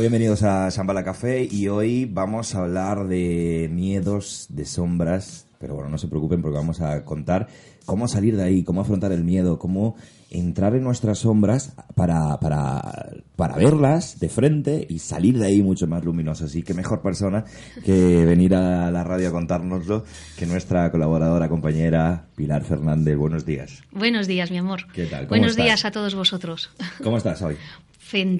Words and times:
Bienvenidos 0.00 0.42
a 0.42 0.68
Shambhala 0.70 1.04
Café 1.04 1.46
y 1.50 1.68
hoy 1.68 2.06
vamos 2.06 2.54
a 2.54 2.60
hablar 2.60 3.06
de 3.06 3.68
miedos, 3.70 4.46
de 4.48 4.64
sombras, 4.64 5.46
pero 5.58 5.74
bueno, 5.74 5.90
no 5.90 5.98
se 5.98 6.08
preocupen 6.08 6.40
porque 6.40 6.56
vamos 6.56 6.80
a 6.80 7.04
contar 7.04 7.48
cómo 7.84 8.08
salir 8.08 8.34
de 8.36 8.44
ahí, 8.44 8.64
cómo 8.64 8.80
afrontar 8.80 9.12
el 9.12 9.24
miedo, 9.24 9.58
cómo 9.58 9.96
entrar 10.30 10.74
en 10.74 10.84
nuestras 10.84 11.18
sombras 11.18 11.74
para, 11.94 12.40
para, 12.40 13.10
para 13.36 13.56
verlas 13.56 14.18
de 14.20 14.30
frente 14.30 14.86
y 14.88 15.00
salir 15.00 15.38
de 15.38 15.48
ahí 15.48 15.62
mucho 15.62 15.86
más 15.86 16.02
luminosos. 16.02 16.50
Así 16.50 16.62
que 16.62 16.72
mejor 16.72 17.02
persona 17.02 17.44
que 17.84 18.24
venir 18.24 18.54
a 18.54 18.90
la 18.90 19.04
radio 19.04 19.28
a 19.28 19.32
contárnoslo 19.32 20.04
que 20.38 20.46
nuestra 20.46 20.90
colaboradora, 20.90 21.50
compañera 21.50 22.28
Pilar 22.36 22.64
Fernández. 22.64 23.18
Buenos 23.18 23.44
días. 23.44 23.82
Buenos 23.92 24.26
días, 24.26 24.50
mi 24.50 24.56
amor. 24.56 24.86
¿Qué 24.94 25.04
tal? 25.06 25.26
¿Cómo 25.26 25.30
Buenos 25.30 25.50
estás? 25.50 25.64
días 25.66 25.84
a 25.84 25.90
todos 25.90 26.14
vosotros. 26.14 26.70
¿Cómo 27.02 27.18
estás 27.18 27.42
hoy? 27.42 27.56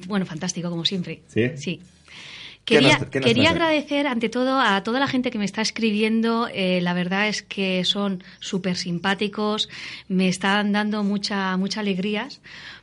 Bueno, 0.07 0.27
fantástico, 0.27 0.71
como 0.71 0.85
siempre. 0.85 1.23
¿Sí? 1.29 1.51
Sí. 1.57 1.81
¿Qué 2.65 2.75
Quería, 2.77 2.99
nos- 2.99 3.09
qué 3.09 3.21
quería 3.21 3.51
agradecer 3.51 4.07
ante 4.07 4.29
todo 4.29 4.61
a 4.61 4.83
toda 4.85 5.01
la 5.01 5.09
gente 5.09 5.31
que 5.31 5.39
me 5.39 5.45
está 5.47 5.63
escribiendo. 5.63 6.49
eh, 6.53 6.81
la 6.83 6.93
verdad 6.95 7.27
es 7.29 7.43
que 7.43 7.85
son 7.85 8.23
súper 8.39 8.77
simpáticos, 8.77 9.69
me 10.09 10.29
están 10.29 10.71
dando 10.73 11.03
mucha, 11.03 11.57
mucha 11.57 11.81
alegrías, 11.81 12.41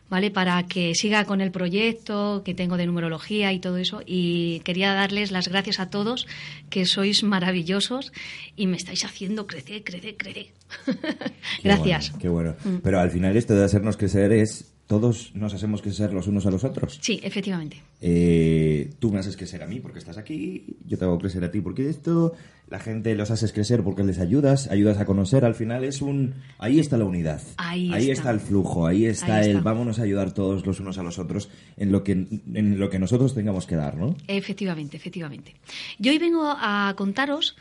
¿vale? 0.09 0.31
Para 0.31 0.63
que 0.63 0.93
siga 0.95 1.23
con 1.25 1.41
el 1.41 1.52
proyecto 1.52 2.41
que 2.43 2.53
tengo 2.53 2.75
de 2.75 2.85
numerología 2.88 3.53
y 3.53 3.59
todo 3.59 3.77
eso. 3.77 4.02
Y 4.05 4.59
quería 4.61 4.93
darles 4.93 5.31
las 5.31 5.47
gracias 5.47 5.80
a 5.80 5.89
todos, 5.89 6.27
que 6.69 6.85
sois 6.85 7.23
maravillosos 7.23 8.11
y 8.58 8.67
me 8.67 8.77
estáis 8.77 9.05
haciendo 9.05 9.45
crecer, 9.47 9.83
crecer, 9.83 10.17
crecer. 10.17 10.47
Qué 10.85 11.31
gracias. 11.63 12.09
bueno, 12.09 12.21
qué 12.21 12.30
bueno. 12.30 12.55
Mm. 12.65 12.77
Pero 12.83 12.99
al 12.99 13.11
final 13.11 13.38
esto 13.38 13.53
de 13.55 13.63
hacernos 13.63 13.95
crecer 13.95 14.31
es 14.33 14.73
todos 14.87 15.31
nos 15.36 15.53
hacemos 15.53 15.81
crecer 15.81 16.14
los 16.14 16.27
unos 16.27 16.45
a 16.45 16.52
los 16.52 16.64
otros. 16.64 16.98
Sí, 17.02 17.20
efectivamente. 17.21 17.83
Eh, 18.02 18.89
tú 18.99 19.11
me 19.11 19.20
haces 19.20 19.36
crecer 19.36 19.61
a 19.61 19.67
mí 19.67 19.81
porque 19.81 19.99
estás 19.99 20.17
aquí, 20.17 20.77
yo 20.86 20.98
te 20.98 21.03
hago 21.03 21.20
crecer 21.20 21.43
a 21.43 21.52
ti 21.52 21.59
porque 21.59 21.89
esto, 21.89 22.33
la 22.70 22.80
gente 22.80 23.14
los 23.15 23.30
haces 23.30 23.52
crecer 23.52 23.83
porque 23.83 24.03
les 24.03 24.20
ayudas, 24.20 24.70
ayudas 24.70 24.97
a 24.97 25.05
conocer, 25.05 25.43
al 25.43 25.55
final 25.55 25.83
es 25.83 26.02
un... 26.02 26.36
Ahí 26.58 26.80
está 26.80 26.97
la 26.97 27.03
unidad, 27.03 27.42
Ahí 27.58 27.92
está. 27.92 28.11
está. 28.11 28.31
el 28.31 28.39
flujo, 28.39 28.87
ahí 28.87 29.05
está 29.05 29.37
Ahí 29.37 29.52
el 29.52 29.61
vámonos 29.61 29.99
a 29.99 30.03
ayudar 30.03 30.33
todos 30.33 30.65
los 30.65 30.80
unos 30.80 30.97
a 30.97 31.03
los 31.03 31.20
otros 31.20 31.49
en 31.76 31.92
lo 31.92 32.03
que, 32.03 32.11
en 32.14 32.80
lo 32.80 32.89
que 32.89 32.97
nosotros 32.97 33.36
tengamos 33.36 33.67
que 33.67 33.76
dar, 33.76 33.97
¿no? 33.97 34.15
Efectivamente, 34.27 34.95
efectivamente. 34.95 35.53
Yo 35.99 36.11
hoy 36.11 36.17
vengo 36.17 36.43
a 36.45 36.93
contaros, 36.97 37.58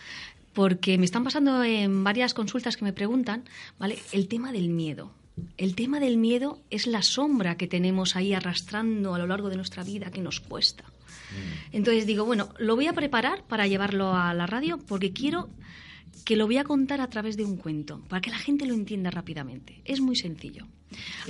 porque 0.52 0.96
me 0.96 1.04
están 1.04 1.22
pasando 1.24 1.62
en 1.64 2.02
varias 2.02 2.32
consultas 2.32 2.76
que 2.76 2.84
me 2.84 2.92
preguntan, 2.92 3.44
¿vale? 3.78 3.98
El 4.12 4.26
tema 4.26 4.52
del 4.52 4.70
miedo. 4.70 5.10
El 5.56 5.74
tema 5.74 6.00
del 6.00 6.16
miedo 6.16 6.62
es 6.70 6.86
la 6.86 7.02
sombra 7.02 7.56
que 7.56 7.66
tenemos 7.66 8.16
ahí 8.16 8.32
arrastrando 8.32 9.14
a 9.14 9.18
lo 9.18 9.26
largo 9.26 9.48
de 9.48 9.56
nuestra 9.56 9.84
vida 9.84 10.10
que 10.10 10.22
nos 10.22 10.40
cuesta. 10.40 10.84
Entonces 11.72 12.06
digo, 12.06 12.24
bueno, 12.24 12.48
lo 12.58 12.76
voy 12.76 12.86
a 12.86 12.92
preparar 12.92 13.44
para 13.44 13.66
llevarlo 13.66 14.14
a 14.14 14.32
la 14.34 14.46
radio 14.46 14.78
porque 14.78 15.12
quiero 15.12 15.50
que 16.24 16.36
lo 16.36 16.46
voy 16.46 16.56
a 16.56 16.64
contar 16.64 17.00
a 17.00 17.08
través 17.08 17.36
de 17.36 17.44
un 17.44 17.56
cuento, 17.56 18.02
para 18.08 18.20
que 18.20 18.30
la 18.30 18.38
gente 18.38 18.66
lo 18.66 18.74
entienda 18.74 19.10
rápidamente. 19.10 19.80
Es 19.84 20.00
muy 20.00 20.16
sencillo. 20.16 20.66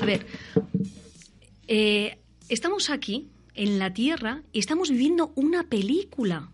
A 0.01 0.07
ver, 0.07 0.27
eh, 1.69 2.19
estamos 2.49 2.91
aquí, 2.91 3.29
en 3.55 3.79
la 3.79 3.93
Tierra, 3.93 4.43
y 4.53 4.59
estamos 4.59 4.91
viviendo 4.91 5.33
una 5.35 5.65
película. 5.65 6.51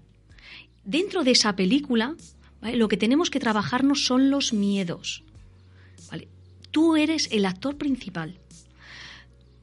Dentro 0.84 1.22
de 1.22 1.32
esa 1.32 1.54
película, 1.54 2.16
¿vale? 2.60 2.76
lo 2.76 2.88
que 2.88 2.96
tenemos 2.96 3.30
que 3.30 3.40
trabajarnos 3.40 4.04
son 4.04 4.30
los 4.30 4.52
miedos. 4.52 5.22
Tú 6.72 6.97
eres 6.97 7.28
el 7.31 7.47
actor 7.47 7.77
principal. 7.77 8.38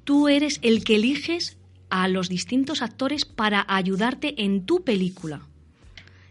Tú 0.06 0.30
eres 0.30 0.60
el 0.62 0.84
que 0.84 0.96
eliges 0.96 1.58
a 1.90 2.08
los 2.08 2.30
distintos 2.30 2.82
actores 2.82 3.26
para 3.26 3.66
ayudarte 3.68 4.44
en 4.44 4.66
tu 4.66 4.84
película. 4.84 5.42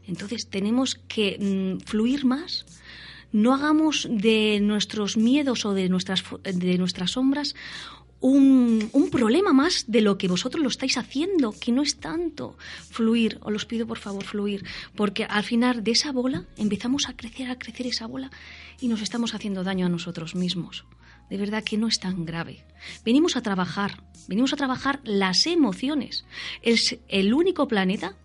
Entonces 0.07 0.49
tenemos 0.49 0.95
que 0.95 1.37
mm, 1.39 1.85
fluir 1.85 2.25
más. 2.25 2.65
No 3.31 3.55
hagamos 3.55 4.09
de 4.11 4.59
nuestros 4.63 5.19
miedos 5.19 5.67
o 5.67 5.75
de 5.75 5.91
nuestras, 5.91 6.25
de 6.43 6.79
nuestras 6.79 7.11
sombras 7.11 7.55
un, 8.21 8.91
un 8.93 9.11
problema 9.11 9.53
más 9.53 9.85
de 9.87 10.01
lo 10.01 10.19
que 10.19 10.29
vosotros 10.29 10.63
lo 10.63 10.69
estáis 10.69 10.99
haciendo, 10.99 11.53
que 11.53 11.73
no 11.73 11.83
es 11.83 11.99
tanto 11.99 12.57
fluir. 12.91 13.39
Os 13.43 13.53
los 13.53 13.65
pido 13.65 13.87
por 13.87 13.99
favor 13.99 14.25
fluir, 14.25 14.65
porque 14.97 15.25
al 15.25 15.45
final 15.45 15.85
de 15.85 15.93
esa 15.93 16.13
bola 16.13 16.47
empezamos 16.57 17.09
a 17.09 17.17
crecer, 17.17 17.51
a 17.51 17.59
crecer 17.59 17.87
esa 17.87 18.07
bola 18.07 18.31
y 18.81 18.89
nos 18.89 19.03
estamos 19.03 19.35
haciendo 19.35 19.65
daño 19.65 19.87
a 19.87 19.91
nosotros 19.91 20.35
mismos. 20.35 20.85
De 21.31 21.37
verdad 21.37 21.63
que 21.63 21.77
no 21.77 21.89
es 21.89 21.99
tan 22.01 22.25
grave. 22.25 22.65
Venimos 23.05 23.37
a 23.37 23.43
trabajar, 23.43 24.03
venimos 24.29 24.53
a 24.53 24.57
trabajar 24.57 25.01
las 25.05 25.47
emociones. 25.47 26.25
Es 26.63 26.99
el 27.09 27.35
único 27.35 27.69
planeta 27.69 28.17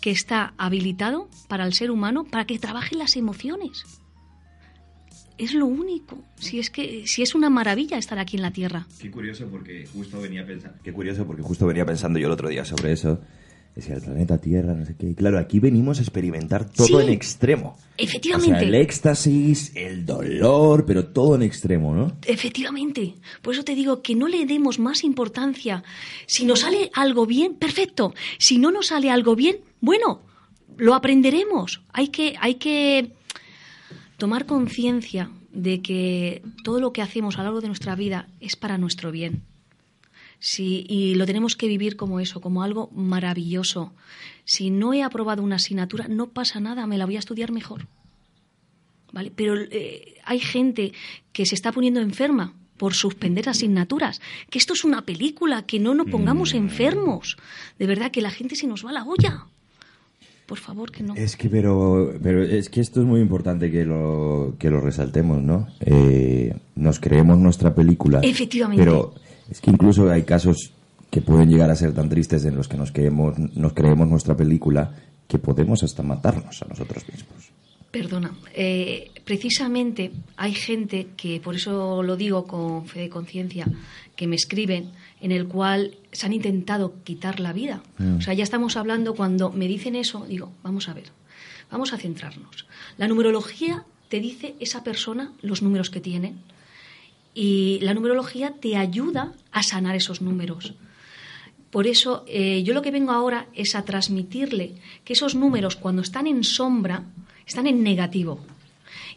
que 0.00 0.10
está 0.10 0.54
habilitado 0.58 1.28
para 1.48 1.66
el 1.66 1.74
ser 1.74 1.90
humano 1.90 2.24
para 2.24 2.44
que 2.44 2.58
trabaje 2.58 2.94
las 2.94 3.16
emociones. 3.16 4.03
Es 5.36 5.52
lo 5.54 5.66
único. 5.66 6.18
Si 6.36 6.58
es 6.60 6.70
que 6.70 7.06
si 7.06 7.22
es 7.22 7.34
una 7.34 7.50
maravilla 7.50 7.98
estar 7.98 8.18
aquí 8.18 8.36
en 8.36 8.42
la 8.42 8.52
Tierra. 8.52 8.86
Qué 9.00 9.10
curioso 9.10 9.46
porque 9.50 9.86
justo 9.92 10.20
venía 10.20 10.46
pensando... 10.46 10.78
Qué 10.82 10.92
curioso 10.92 11.26
porque 11.26 11.42
justo 11.42 11.66
venía 11.66 11.84
pensando 11.84 12.18
yo 12.18 12.26
el 12.26 12.32
otro 12.32 12.48
día 12.48 12.64
sobre 12.64 12.92
eso. 12.92 13.20
Decía, 13.74 13.96
el 13.96 14.02
planeta 14.02 14.38
Tierra, 14.38 14.72
no 14.74 14.86
sé 14.86 14.94
qué. 14.96 15.08
Y 15.10 15.14
claro, 15.16 15.36
aquí 15.40 15.58
venimos 15.58 15.98
a 15.98 16.02
experimentar 16.02 16.70
todo 16.70 16.86
Sí. 16.86 16.94
en 16.94 17.08
extremo. 17.08 17.76
Efectivamente. 17.98 18.54
O 18.54 18.58
sea, 18.60 18.68
el 18.68 18.74
éxtasis, 18.76 19.72
el 19.74 20.06
dolor, 20.06 20.86
pero 20.86 21.06
todo 21.06 21.34
en 21.34 21.42
extremo, 21.42 21.92
¿no? 21.92 22.16
Efectivamente. 22.24 23.14
Por 23.42 23.54
eso 23.54 23.64
te 23.64 23.74
digo 23.74 24.00
que 24.02 24.14
no 24.14 24.28
le 24.28 24.46
demos 24.46 24.78
más 24.78 25.02
importancia. 25.02 25.82
Si 26.26 26.44
nos 26.44 26.60
sale 26.60 26.92
algo 26.94 27.26
bien, 27.26 27.54
perfecto. 27.54 28.14
Si 28.38 28.58
no 28.58 28.70
nos 28.70 28.86
sale 28.86 29.10
algo 29.10 29.34
bien, 29.34 29.56
bueno, 29.80 30.22
lo 30.76 30.94
aprenderemos. 30.94 31.82
Hay 31.92 32.08
que, 32.08 32.36
hay 32.40 32.54
que 32.54 33.10
tomar 34.16 34.46
conciencia 34.46 35.30
de 35.52 35.82
que 35.82 36.42
todo 36.62 36.80
lo 36.80 36.92
que 36.92 37.02
hacemos 37.02 37.36
a 37.36 37.38
lo 37.38 37.44
largo 37.44 37.60
de 37.60 37.68
nuestra 37.68 37.94
vida 37.94 38.28
es 38.40 38.56
para 38.56 38.78
nuestro 38.78 39.10
bien. 39.10 39.42
Sí, 40.40 40.84
y 40.88 41.14
lo 41.14 41.24
tenemos 41.24 41.56
que 41.56 41.68
vivir 41.68 41.96
como 41.96 42.20
eso, 42.20 42.40
como 42.40 42.62
algo 42.62 42.90
maravilloso. 42.94 43.94
Si 44.44 44.70
no 44.70 44.92
he 44.92 45.02
aprobado 45.02 45.42
una 45.42 45.56
asignatura, 45.56 46.06
no 46.08 46.28
pasa 46.28 46.60
nada, 46.60 46.86
me 46.86 46.98
la 46.98 47.06
voy 47.06 47.16
a 47.16 47.20
estudiar 47.20 47.50
mejor. 47.50 47.86
¿Vale? 49.12 49.32
Pero 49.34 49.56
eh, 49.56 50.16
hay 50.24 50.40
gente 50.40 50.92
que 51.32 51.46
se 51.46 51.54
está 51.54 51.72
poniendo 51.72 52.00
enferma 52.00 52.52
por 52.76 52.94
suspender 52.94 53.48
asignaturas, 53.48 54.20
que 54.50 54.58
esto 54.58 54.74
es 54.74 54.84
una 54.84 55.02
película, 55.02 55.64
que 55.64 55.78
no 55.78 55.94
nos 55.94 56.10
pongamos 56.10 56.52
enfermos. 56.52 57.38
De 57.78 57.86
verdad 57.86 58.10
que 58.10 58.20
la 58.20 58.30
gente 58.30 58.56
se 58.56 58.66
nos 58.66 58.84
va 58.84 58.90
a 58.90 58.94
la 58.94 59.04
olla. 59.04 59.46
Por 60.46 60.58
favor, 60.58 60.90
que 60.90 61.02
no. 61.02 61.14
Es 61.14 61.36
que, 61.36 61.48
pero, 61.48 62.12
pero 62.22 62.42
es 62.42 62.68
que 62.68 62.80
esto 62.80 63.00
es 63.00 63.06
muy 63.06 63.20
importante 63.20 63.70
que 63.70 63.84
lo, 63.84 64.56
que 64.58 64.68
lo 64.68 64.80
resaltemos, 64.80 65.42
¿no? 65.42 65.68
Eh, 65.80 66.54
nos 66.74 67.00
creemos 67.00 67.38
nuestra 67.38 67.74
película. 67.74 68.20
Efectivamente. 68.22 68.82
Pero 68.84 69.14
es 69.50 69.60
que 69.60 69.70
incluso 69.70 70.10
hay 70.10 70.22
casos 70.22 70.72
que 71.10 71.22
pueden 71.22 71.48
llegar 71.48 71.70
a 71.70 71.76
ser 71.76 71.94
tan 71.94 72.08
tristes 72.08 72.44
en 72.44 72.56
los 72.56 72.68
que 72.68 72.76
nos 72.76 72.92
creemos, 72.92 73.38
nos 73.38 73.72
creemos 73.72 74.08
nuestra 74.08 74.36
película 74.36 74.94
que 75.28 75.38
podemos 75.38 75.82
hasta 75.82 76.02
matarnos 76.02 76.60
a 76.62 76.66
nosotros 76.66 77.04
mismos. 77.08 77.50
Perdona, 77.90 78.36
eh, 78.52 79.12
precisamente 79.24 80.10
hay 80.36 80.52
gente 80.52 81.08
que, 81.16 81.40
por 81.40 81.54
eso 81.54 82.02
lo 82.02 82.16
digo 82.16 82.44
con 82.44 82.86
fe 82.86 83.02
de 83.02 83.08
conciencia, 83.08 83.66
que 84.16 84.26
me 84.26 84.36
escriben, 84.36 84.90
en 85.20 85.32
el 85.32 85.46
cual 85.46 85.96
se 86.12 86.26
han 86.26 86.32
intentado 86.32 86.94
quitar 87.04 87.40
la 87.40 87.52
vida. 87.52 87.82
Mm. 87.98 88.18
O 88.18 88.20
sea, 88.20 88.34
ya 88.34 88.44
estamos 88.44 88.76
hablando, 88.76 89.14
cuando 89.14 89.50
me 89.50 89.68
dicen 89.68 89.96
eso, 89.96 90.26
digo, 90.26 90.52
vamos 90.62 90.88
a 90.88 90.94
ver, 90.94 91.10
vamos 91.70 91.92
a 91.92 91.98
centrarnos. 91.98 92.66
La 92.96 93.08
numerología 93.08 93.84
te 94.08 94.20
dice 94.20 94.54
esa 94.60 94.84
persona 94.84 95.32
los 95.42 95.62
números 95.62 95.90
que 95.90 96.00
tiene 96.00 96.34
y 97.34 97.80
la 97.82 97.94
numerología 97.94 98.52
te 98.52 98.76
ayuda 98.76 99.32
a 99.50 99.62
sanar 99.62 99.96
esos 99.96 100.20
números. 100.20 100.74
Por 101.70 101.88
eso 101.88 102.24
eh, 102.28 102.62
yo 102.62 102.72
lo 102.72 102.82
que 102.82 102.92
vengo 102.92 103.10
ahora 103.10 103.48
es 103.54 103.74
a 103.74 103.84
transmitirle 103.84 104.76
que 105.04 105.14
esos 105.14 105.34
números 105.34 105.74
cuando 105.74 106.02
están 106.02 106.28
en 106.28 106.44
sombra 106.44 107.02
están 107.46 107.66
en 107.66 107.82
negativo. 107.82 108.38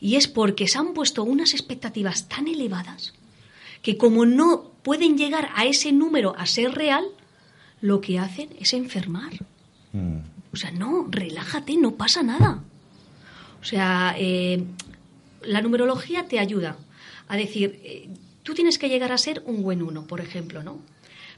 Y 0.02 0.16
es 0.16 0.28
porque 0.28 0.68
se 0.68 0.80
han 0.80 0.94
puesto 0.94 1.24
unas 1.24 1.54
expectativas 1.54 2.28
tan 2.28 2.48
elevadas 2.48 3.14
que 3.84 3.98
como 3.98 4.26
no 4.26 4.67
pueden 4.88 5.18
llegar 5.18 5.50
a 5.54 5.66
ese 5.66 5.92
número 5.92 6.34
a 6.38 6.46
ser 6.46 6.72
real, 6.72 7.04
lo 7.82 8.00
que 8.00 8.20
hacen 8.20 8.48
es 8.58 8.72
enfermar. 8.72 9.34
Mm. 9.92 10.20
O 10.54 10.56
sea, 10.56 10.72
no, 10.72 11.08
relájate, 11.10 11.76
no 11.76 11.96
pasa 11.96 12.24
nada. 12.24 12.64
O 13.60 13.66
sea, 13.66 14.16
eh, 14.18 14.64
la 15.42 15.62
numerología 15.62 16.30
te 16.30 16.40
ayuda 16.40 16.78
a 17.28 17.36
decir, 17.36 17.82
eh, 17.84 18.08
tú 18.44 18.54
tienes 18.54 18.78
que 18.78 18.88
llegar 18.88 19.12
a 19.12 19.18
ser 19.18 19.44
un 19.46 19.62
buen 19.62 19.82
uno, 19.82 20.08
por 20.08 20.22
ejemplo, 20.22 20.64
¿no? 20.64 20.80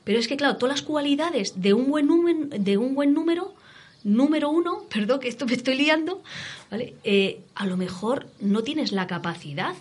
Pero 0.04 0.20
es 0.20 0.28
que, 0.28 0.38
claro, 0.38 0.58
todas 0.58 0.76
las 0.76 0.86
cualidades 0.86 1.60
de 1.60 1.74
un 1.74 1.90
buen 1.90 2.06
número, 2.06 2.50
de 2.50 2.78
un 2.78 2.94
buen 2.94 3.16
número, 3.16 3.56
número 4.04 4.52
uno, 4.52 4.84
perdón, 4.94 5.22
que 5.22 5.28
esto 5.28 5.48
me 5.48 5.54
estoy 5.54 5.74
liando, 5.74 6.22
¿vale? 6.70 6.94
Eh, 7.04 7.42
a 7.56 7.66
lo 7.66 7.78
mejor 7.78 8.28
no 8.40 8.62
tienes 8.62 8.92
la 8.92 9.08
capacidad 9.08 9.74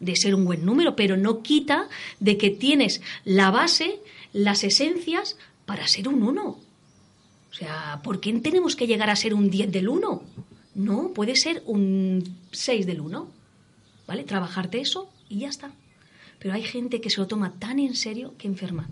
de 0.00 0.16
ser 0.16 0.34
un 0.34 0.44
buen 0.44 0.64
número, 0.64 0.96
pero 0.96 1.16
no 1.16 1.42
quita 1.42 1.88
de 2.20 2.36
que 2.36 2.50
tienes 2.50 3.00
la 3.24 3.50
base, 3.50 4.00
las 4.32 4.64
esencias 4.64 5.36
para 5.64 5.88
ser 5.88 6.08
un 6.08 6.22
uno. 6.22 6.58
O 7.50 7.54
sea, 7.54 8.00
¿por 8.02 8.20
qué 8.20 8.32
tenemos 8.34 8.76
que 8.76 8.86
llegar 8.86 9.08
a 9.08 9.16
ser 9.16 9.32
un 9.32 9.50
10 9.50 9.72
del 9.72 9.88
1? 9.88 10.22
No, 10.74 11.12
puede 11.14 11.36
ser 11.36 11.62
un 11.66 12.36
6 12.52 12.86
del 12.86 13.00
1. 13.00 13.30
¿Vale? 14.06 14.24
Trabajarte 14.24 14.80
eso 14.80 15.10
y 15.28 15.40
ya 15.40 15.48
está. 15.48 15.72
Pero 16.38 16.54
hay 16.54 16.62
gente 16.62 17.00
que 17.00 17.10
se 17.10 17.20
lo 17.20 17.26
toma 17.26 17.54
tan 17.58 17.78
en 17.78 17.94
serio 17.94 18.34
que 18.38 18.46
enferma. 18.46 18.88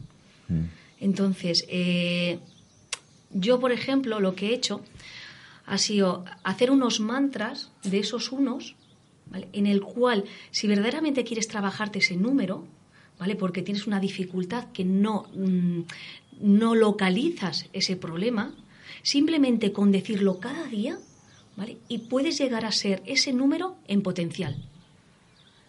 Entonces, 0.98 1.64
eh, 1.68 2.38
yo, 3.30 3.60
por 3.60 3.70
ejemplo, 3.70 4.20
lo 4.20 4.34
que 4.34 4.48
he 4.48 4.54
hecho 4.54 4.80
ha 5.66 5.78
sido 5.78 6.24
hacer 6.42 6.70
unos 6.70 7.00
mantras 7.00 7.70
de 7.82 7.98
esos 7.98 8.32
unos, 8.32 8.76
¿vale? 9.26 9.48
en 9.52 9.66
el 9.66 9.80
cual, 9.80 10.24
si 10.50 10.66
verdaderamente 10.66 11.24
quieres 11.24 11.48
trabajarte 11.48 11.98
ese 11.98 12.16
número, 12.16 12.64
¿vale? 13.18 13.36
porque 13.36 13.62
tienes 13.62 13.86
una 13.86 14.00
dificultad 14.00 14.72
que 14.72 14.84
no, 14.84 15.26
mm, 15.34 15.80
no 16.40 16.74
localizas 16.74 17.66
ese 17.72 17.96
problema, 17.96 18.54
simplemente 19.02 19.72
con 19.72 19.92
decirlo 19.92 20.40
cada 20.40 20.66
día, 20.66 20.98
¿vale? 21.56 21.76
y 21.88 21.98
puedes 21.98 22.38
llegar 22.38 22.64
a 22.64 22.72
ser 22.72 23.02
ese 23.06 23.32
número 23.32 23.76
en 23.86 24.02
potencial. 24.02 24.56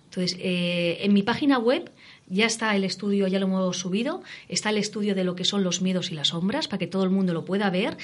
Entonces, 0.06 0.38
eh, 0.42 1.00
en 1.02 1.14
mi 1.14 1.24
página 1.24 1.60
web 1.60 1.92
ya 2.28 2.46
está 2.46 2.76
el 2.76 2.84
estudio, 2.84 3.28
ya 3.28 3.40
lo 3.40 3.48
hemos 3.48 3.78
subido, 3.78 4.24
está 4.48 4.70
el 4.70 4.78
estudio 4.78 5.14
de 5.14 5.24
lo 5.24 5.36
que 5.36 5.44
son 5.44 5.64
los 5.64 5.82
miedos 5.82 6.12
y 6.12 6.16
las 6.16 6.30
sombras, 6.30 6.68
para 6.68 6.80
que 6.80 6.88
todo 6.88 7.04
el 7.04 7.10
mundo 7.10 7.34
lo 7.34 7.46
pueda 7.46 7.70
ver, 7.70 7.98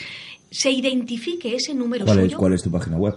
se 0.50 0.71
identifique 0.71 1.56
ese 1.56 1.74
número 1.74 2.06
¿Cuál 2.06 2.19
es, 2.19 2.25
suyo, 2.25 2.38
¿Cuál 2.38 2.54
es 2.54 2.63
tu 2.63 2.69
página 2.69 2.97
web? 2.97 3.15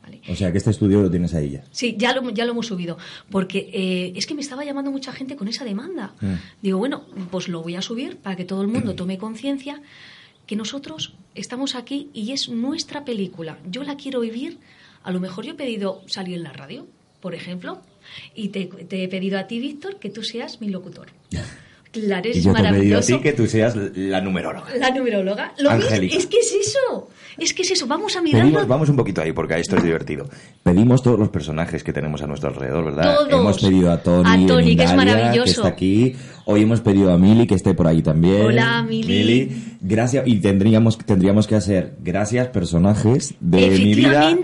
¿vale? 0.03 0.21
O 0.29 0.37
sea, 0.37 0.53
que 0.53 0.59
este 0.59 0.71
estudio 0.71 1.03
lo 1.03 1.11
tienes 1.11 1.35
ahí 1.35 1.51
ya. 1.51 1.65
Sí, 1.71 1.97
ya 1.99 2.15
lo, 2.15 2.31
ya 2.31 2.45
lo 2.45 2.53
hemos 2.53 2.67
subido, 2.67 2.97
porque 3.31 3.71
eh, 3.73 4.13
es 4.17 4.27
que 4.27 4.35
me 4.35 4.41
estaba 4.41 4.65
llamando 4.65 4.91
mucha 4.91 5.13
gente 5.13 5.37
con 5.37 5.49
esa 5.49 5.65
demanda. 5.65 6.15
Mm. 6.21 6.35
Digo, 6.63 6.79
bueno, 6.79 7.05
pues 7.31 7.49
lo 7.49 7.63
voy 7.63 7.77
a 7.77 7.83
subir 7.83 8.17
para 8.19 8.37
que 8.37 8.45
todo 8.45 8.63
el 8.63 8.69
mundo 8.69 8.95
tome 8.95 9.19
conciencia 9.19 9.83
que 10.47 10.57
nosotros 10.57 11.15
estamos 11.35 11.75
aquí 11.75 12.11
y 12.15 12.33
es 12.33 12.49
nuestra 12.49 13.05
película. 13.05 13.59
Yo 13.69 13.83
la 13.83 13.97
quiero 13.97 14.21
vivir. 14.21 14.59
A 15.03 15.11
lo 15.11 15.21
mejor 15.21 15.45
yo 15.45 15.53
he 15.53 15.57
pedido 15.57 16.03
salir 16.07 16.37
en 16.37 16.43
la 16.43 16.53
radio, 16.53 16.87
por 17.21 17.35
ejemplo, 17.35 17.81
y 18.35 18.49
te, 18.49 18.67
te 18.67 19.05
he 19.05 19.09
pedido 19.09 19.39
a 19.39 19.47
ti, 19.47 19.61
Víctor, 19.61 19.99
que 19.99 20.11
tú 20.11 20.23
seas 20.23 20.61
mi 20.61 20.69
locutor. 20.69 21.09
Claro, 21.93 22.29
es 22.29 22.37
y 22.37 22.43
yo 22.43 22.53
te 22.53 22.59
he 22.61 22.63
pedido 22.63 22.69
a 22.69 22.73
maravilloso. 22.73 23.17
ti 23.17 23.23
que 23.23 23.33
tú 23.33 23.47
seas 23.47 23.75
la 23.77 24.21
numeróloga. 24.21 24.67
La 24.77 24.91
numeróloga. 24.91 25.53
Lo 25.59 25.71
mismo, 25.71 25.87
Angélica. 25.87 26.17
es 26.17 26.27
que 26.27 26.39
es 26.39 26.53
eso. 26.53 27.09
Es 27.39 27.53
que 27.53 27.63
es 27.63 27.71
eso. 27.71 27.87
Vamos 27.87 28.17
a 28.17 28.23
mirarlo. 28.23 28.47
Pedimos, 28.47 28.69
vamos 28.69 28.89
un 28.89 28.97
poquito 28.97 29.21
ahí 29.21 29.33
porque 29.33 29.59
esto 29.59 29.77
es 29.77 29.83
divertido. 29.83 30.29
Pedimos 30.63 31.03
todos 31.03 31.19
los 31.19 31.29
personajes 31.29 31.85
que 31.85 31.93
tenemos 31.93 32.23
a 32.23 32.27
nuestro 32.27 32.49
alrededor, 32.51 32.85
¿verdad? 32.85 33.17
Todos. 33.17 33.41
Hemos 33.41 33.59
pedido 33.59 33.93
a 33.93 34.03
Tony, 34.03 34.45
A 34.45 34.47
Tony, 34.47 34.71
en 34.73 34.79
que 34.79 34.85
es 34.85 34.95
maravilloso. 34.95 35.45
que 35.45 35.51
está 35.51 35.69
aquí. 35.69 36.17
Hoy 36.49 36.63
hemos 36.63 36.81
pedido 36.81 37.13
a 37.13 37.19
Mili 37.19 37.47
que 37.47 37.57
esté 37.57 37.75
por 37.75 37.89
ahí 37.89 38.03
también. 38.03 38.47
Hola, 38.47 38.83
Mili. 38.83 39.77
Gracias 39.81 40.27
y 40.27 40.37
tendríamos 40.41 40.97
tendríamos 40.99 41.47
que 41.47 41.57
hacer 41.57 41.95
gracias 42.03 42.49
personajes 42.49 43.35
de 43.41 43.71
mi 43.71 43.95
vida 43.95 44.37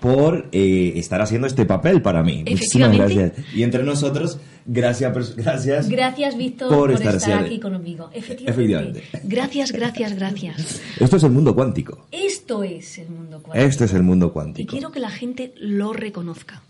por 0.00 0.48
eh, 0.52 0.92
estar 0.96 1.20
haciendo 1.20 1.46
este 1.46 1.66
papel 1.66 2.00
para 2.00 2.22
mí. 2.22 2.44
Muchísimas 2.48 2.96
gracias. 2.96 3.32
Y 3.54 3.62
entre 3.62 3.82
nosotros, 3.82 4.38
gracias, 4.66 5.36
gracias. 5.36 5.88
Gracias, 5.88 6.36
Víctor, 6.36 6.68
Por 6.68 6.92
por, 6.92 7.14
estar 7.14 7.44
aquí 7.44 7.58
conmigo. 7.58 8.08
Efectivamente. 8.12 9.00
Efectivamente. 9.00 9.02
Gracias, 9.24 9.72
gracias, 9.72 10.14
gracias. 10.14 10.80
Esto 10.98 11.16
es 11.16 11.22
el 11.24 11.30
mundo 11.30 11.54
cuántico. 11.54 12.06
Esto 12.38 12.62
es 12.62 12.98
el 12.98 13.08
mundo 13.10 13.42
cuántico. 13.42 13.68
Esto 13.68 13.84
es 13.84 13.92
el 13.92 14.02
mundo 14.04 14.26
Y 14.28 14.30
cuántico. 14.30 14.70
quiero 14.70 14.92
que 14.92 15.00
la 15.00 15.10
gente 15.10 15.52
lo 15.56 15.92
reconozca. 15.92 16.62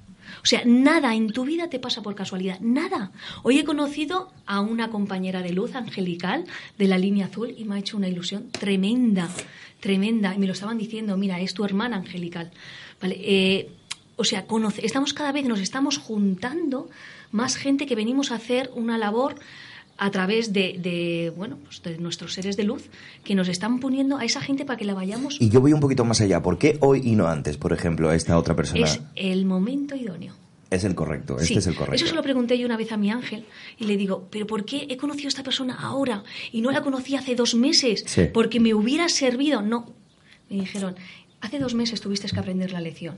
O 0.43 0.47
sea, 0.47 0.62
nada 0.65 1.15
en 1.15 1.29
tu 1.31 1.44
vida 1.44 1.69
te 1.69 1.79
pasa 1.79 2.03
por 2.03 2.15
casualidad, 2.15 2.59
nada. 2.61 3.12
Hoy 3.43 3.59
he 3.59 3.65
conocido 3.65 4.31
a 4.47 4.61
una 4.61 4.88
compañera 4.91 5.43
de 5.43 5.53
luz 5.53 5.75
angelical 5.75 6.44
de 6.79 6.88
la 6.88 6.97
línea 6.97 7.26
azul 7.26 7.55
y 7.56 7.65
me 7.65 7.75
ha 7.75 7.79
hecho 7.79 7.97
una 7.99 8.09
ilusión 8.09 8.50
tremenda, 8.50 9.29
tremenda. 9.81 10.35
Y 10.35 10.38
me 10.38 10.47
lo 10.47 10.53
estaban 10.55 10.79
diciendo, 10.79 11.17
mira, 11.17 11.38
es 11.41 11.55
tu 11.55 11.65
hermana 11.65 11.97
angelical. 11.97 12.50
Vale, 13.00 13.17
eh, 13.20 13.70
o 14.17 14.25
sea, 14.25 14.47
conoce, 14.47 14.85
estamos 14.87 15.12
cada 15.12 15.32
vez, 15.32 15.44
nos 15.47 15.61
estamos 15.61 15.99
juntando 15.99 16.88
más 17.31 17.56
gente 17.56 17.87
que 17.87 17.94
venimos 17.94 18.32
a 18.32 18.37
hacer 18.37 18.70
una 18.75 18.97
labor 18.97 19.37
a 19.98 20.10
través 20.10 20.52
de, 20.52 20.78
de, 20.78 21.32
bueno, 21.36 21.58
pues 21.64 21.82
de 21.82 21.98
nuestros 21.98 22.32
seres 22.32 22.56
de 22.56 22.62
luz 22.62 22.88
que 23.24 23.34
nos 23.34 23.48
están 23.48 23.80
poniendo 23.80 24.16
a 24.16 24.24
esa 24.24 24.40
gente 24.40 24.64
para 24.64 24.76
que 24.76 24.84
la 24.84 24.94
vayamos. 24.94 25.40
Y 25.40 25.50
yo 25.50 25.60
voy 25.60 25.72
un 25.72 25.81
poquito 25.81 26.05
más 26.05 26.20
allá. 26.20 26.40
¿Por 26.40 26.56
qué 26.56 26.78
hoy 26.81 27.02
y 27.05 27.17
no 27.17 27.26
antes, 27.26 27.56
por 27.56 27.72
ejemplo, 27.72 28.08
a 28.08 28.14
esta 28.14 28.38
otra 28.38 28.55
persona? 28.55 28.86
Es 28.86 29.00
el 29.17 29.44
momento 29.44 29.96
idóneo. 29.96 30.34
Es 30.70 30.84
el 30.84 30.94
correcto, 30.94 31.34
este 31.36 31.46
Sí, 31.46 31.55
es 31.56 31.67
el 31.67 31.74
correcto. 31.74 31.96
Eso 31.96 32.06
se 32.06 32.14
lo 32.14 32.22
pregunté 32.22 32.58
yo 32.58 32.67
una 32.67 32.76
vez 32.76 32.93
a 32.93 32.96
mi 32.96 33.10
ángel 33.10 33.46
y 33.78 33.84
le 33.84 33.96
digo, 33.96 34.28
¿pero 34.31 34.46
por 34.46 34.64
qué 34.64 34.86
he 34.90 34.96
conocido 34.98 35.28
a 35.28 35.31
esta 35.31 35.43
persona 35.43 35.74
ahora 35.74 36.22
y 36.52 36.60
no 36.60 36.70
la 36.70 36.82
conocí 36.82 37.17
hace 37.17 37.34
dos 37.34 37.55
meses? 37.55 38.05
Sí. 38.06 38.26
Porque 38.32 38.60
me 38.60 38.74
hubiera 38.74 39.08
servido. 39.08 39.62
No. 39.62 39.93
Me 40.50 40.56
dijeron, 40.60 40.94
hace 41.40 41.58
dos 41.58 41.74
meses 41.74 42.00
tuviste 42.00 42.28
que 42.28 42.38
aprender 42.38 42.70
la 42.70 42.81
lección 42.81 43.17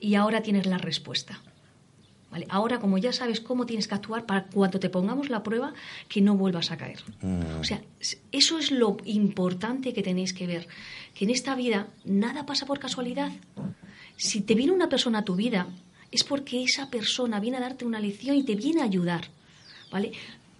y 0.00 0.14
ahora 0.14 0.40
tienes 0.42 0.66
la 0.66 0.78
respuesta. 0.78 1.40
¿Vale? 2.30 2.46
Ahora, 2.50 2.78
como 2.78 2.98
ya 2.98 3.12
sabes 3.12 3.40
cómo 3.40 3.64
tienes 3.64 3.88
que 3.88 3.94
actuar 3.94 4.26
para 4.26 4.44
cuando 4.44 4.78
te 4.78 4.90
pongamos 4.90 5.30
la 5.30 5.42
prueba, 5.42 5.72
que 6.08 6.20
no 6.20 6.36
vuelvas 6.36 6.70
a 6.70 6.76
caer. 6.76 7.02
Mm. 7.22 7.60
O 7.60 7.64
sea, 7.64 7.80
eso 8.32 8.58
es 8.58 8.70
lo 8.70 8.98
importante 9.04 9.94
que 9.94 10.02
tenéis 10.02 10.34
que 10.34 10.46
ver. 10.46 10.68
Que 11.14 11.24
en 11.24 11.30
esta 11.30 11.54
vida 11.54 11.88
nada 12.04 12.44
pasa 12.44 12.66
por 12.66 12.78
casualidad. 12.78 13.32
Si 14.16 14.42
te 14.42 14.54
viene 14.54 14.72
una 14.72 14.90
persona 14.90 15.20
a 15.20 15.24
tu 15.24 15.36
vida, 15.36 15.68
es 16.10 16.24
porque 16.24 16.62
esa 16.62 16.90
persona 16.90 17.40
viene 17.40 17.56
a 17.56 17.60
darte 17.60 17.86
una 17.86 18.00
lección 18.00 18.36
y 18.36 18.42
te 18.42 18.56
viene 18.56 18.82
a 18.82 18.84
ayudar. 18.84 19.28
¿Vale? 19.90 20.12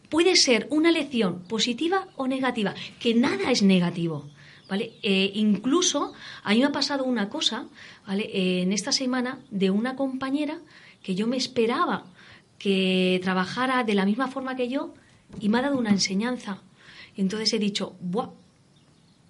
Puede 0.09 0.37
ser 0.37 0.67
una 0.71 0.91
lección 0.91 1.43
positiva 1.45 2.09
o 2.17 2.27
negativa, 2.27 2.75
que 2.99 3.15
nada 3.15 3.51
es 3.51 3.63
negativo. 3.63 4.27
¿Vale? 4.71 4.93
Eh, 5.03 5.33
incluso 5.35 6.13
a 6.43 6.53
mí 6.53 6.61
me 6.61 6.67
ha 6.67 6.73
pasado 6.73 7.05
una 7.05 7.31
cosa, 7.31 7.67
¿vale? 8.07 8.25
Eh, 8.25 8.63
en 8.63 8.73
esta 8.73 8.93
semana 8.93 9.39
de 9.51 9.71
una 9.71 9.97
compañera 9.97 10.59
que 11.03 11.15
yo 11.15 11.27
me 11.27 11.37
esperaba 11.37 12.05
que 12.59 13.21
trabajara 13.23 13.85
de 13.85 13.95
la 13.95 14.05
misma 14.05 14.29
forma 14.29 14.57
que 14.57 14.69
yo 14.69 14.95
y 15.41 15.49
me 15.49 15.59
ha 15.59 15.63
dado 15.63 15.79
una 15.79 15.91
enseñanza. 15.91 16.63
Y 17.17 17.21
entonces 17.21 17.53
he 17.53 17.59
dicho, 17.59 17.97
¡buah! 18.01 18.31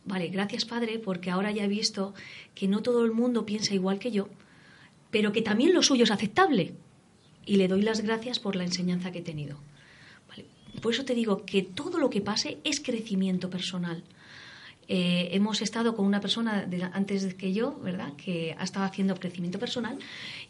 Vale, 0.05 0.29
gracias 0.29 0.65
Padre, 0.65 0.99
porque 0.99 1.31
ahora 1.31 1.51
ya 1.51 1.65
he 1.65 1.69
visto 1.69 2.15
que 2.55 2.67
no 2.67 2.83
todo 2.83 3.05
el 3.05 3.13
mundo 3.13 3.45
piensa 3.45 3.75
igual 3.75 3.99
que 3.99 4.11
yo, 4.11 4.29
pero 5.11 5.33
que 5.33 5.43
también 5.43 5.75
lo 5.75 5.83
suyo 5.83 6.05
es 6.05 6.11
aceptable. 6.11 6.75
Y 7.45 7.57
le 7.57 7.69
doy 7.69 7.83
las 7.83 8.01
gracias 8.01 8.39
por 8.39 8.57
la 8.57 8.65
enseñanza 8.65 9.13
que 9.13 9.19
he 9.19 9.23
tenido. 9.23 9.59
Vale, 10.29 10.47
Por 10.81 10.95
eso 10.95 11.05
te 11.05 11.15
digo 11.15 11.45
que 11.45 11.63
todo 11.63 11.99
lo 11.99 12.09
que 12.09 12.23
pase 12.23 12.59
es 12.65 12.81
crecimiento 12.81 13.51
personal. 13.51 14.03
Eh, 14.91 15.29
hemos 15.33 15.61
estado 15.61 15.95
con 15.95 16.07
una 16.07 16.21
persona 16.21 16.65
de 16.65 16.83
antes 16.83 17.35
que 17.35 17.53
yo, 17.53 17.79
¿verdad?, 17.81 18.15
que 18.17 18.57
ha 18.59 18.65
estado 18.65 18.87
haciendo 18.87 19.15
crecimiento 19.17 19.59
personal 19.59 19.99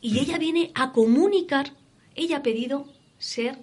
y 0.00 0.20
ella 0.20 0.38
viene 0.38 0.70
a 0.74 0.92
comunicar, 0.92 1.72
ella 2.14 2.38
ha 2.38 2.42
pedido 2.42 2.86
ser 3.18 3.58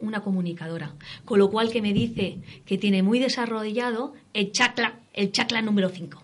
una 0.00 0.20
comunicadora. 0.20 0.94
Con 1.24 1.38
lo 1.38 1.48
cual 1.48 1.70
que 1.70 1.80
me 1.80 1.92
dice 1.92 2.38
que 2.66 2.76
tiene 2.76 3.04
muy 3.04 3.20
desarrollado 3.20 4.14
el 4.32 4.50
chakra, 4.50 4.98
el 5.12 5.30
chakra 5.30 5.62
número 5.62 5.88
5. 5.88 6.22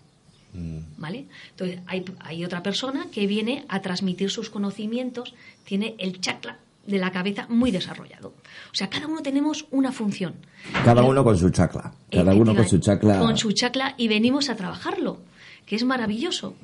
¿Vale? 0.97 1.27
Entonces, 1.51 1.79
hay, 1.87 2.03
hay 2.19 2.43
otra 2.43 2.61
persona 2.61 3.07
que 3.09 3.25
viene 3.25 3.63
a 3.69 3.81
transmitir 3.81 4.29
sus 4.29 4.49
conocimientos, 4.49 5.33
tiene 5.63 5.95
el 5.97 6.19
chakra 6.19 6.59
de 6.85 6.97
la 6.97 7.11
cabeza 7.11 7.45
muy 7.49 7.71
desarrollado. 7.71 8.33
O 8.71 8.75
sea, 8.75 8.89
cada 8.89 9.07
uno 9.07 9.21
tenemos 9.21 9.65
una 9.71 9.91
función. 9.91 10.35
Cada 10.83 11.03
uno 11.03 11.23
con 11.23 11.37
su 11.37 11.49
chakra. 11.49 11.93
Cada 12.11 12.33
uno 12.33 12.55
con 12.55 12.67
su 12.67 12.79
chakra. 12.79 13.19
Con 13.19 13.37
su 13.37 13.51
chakra 13.51 13.93
y 13.97 14.07
venimos 14.07 14.49
a 14.49 14.55
trabajarlo, 14.55 15.19
que 15.65 15.75
es 15.75 15.83
maravilloso. 15.83 16.55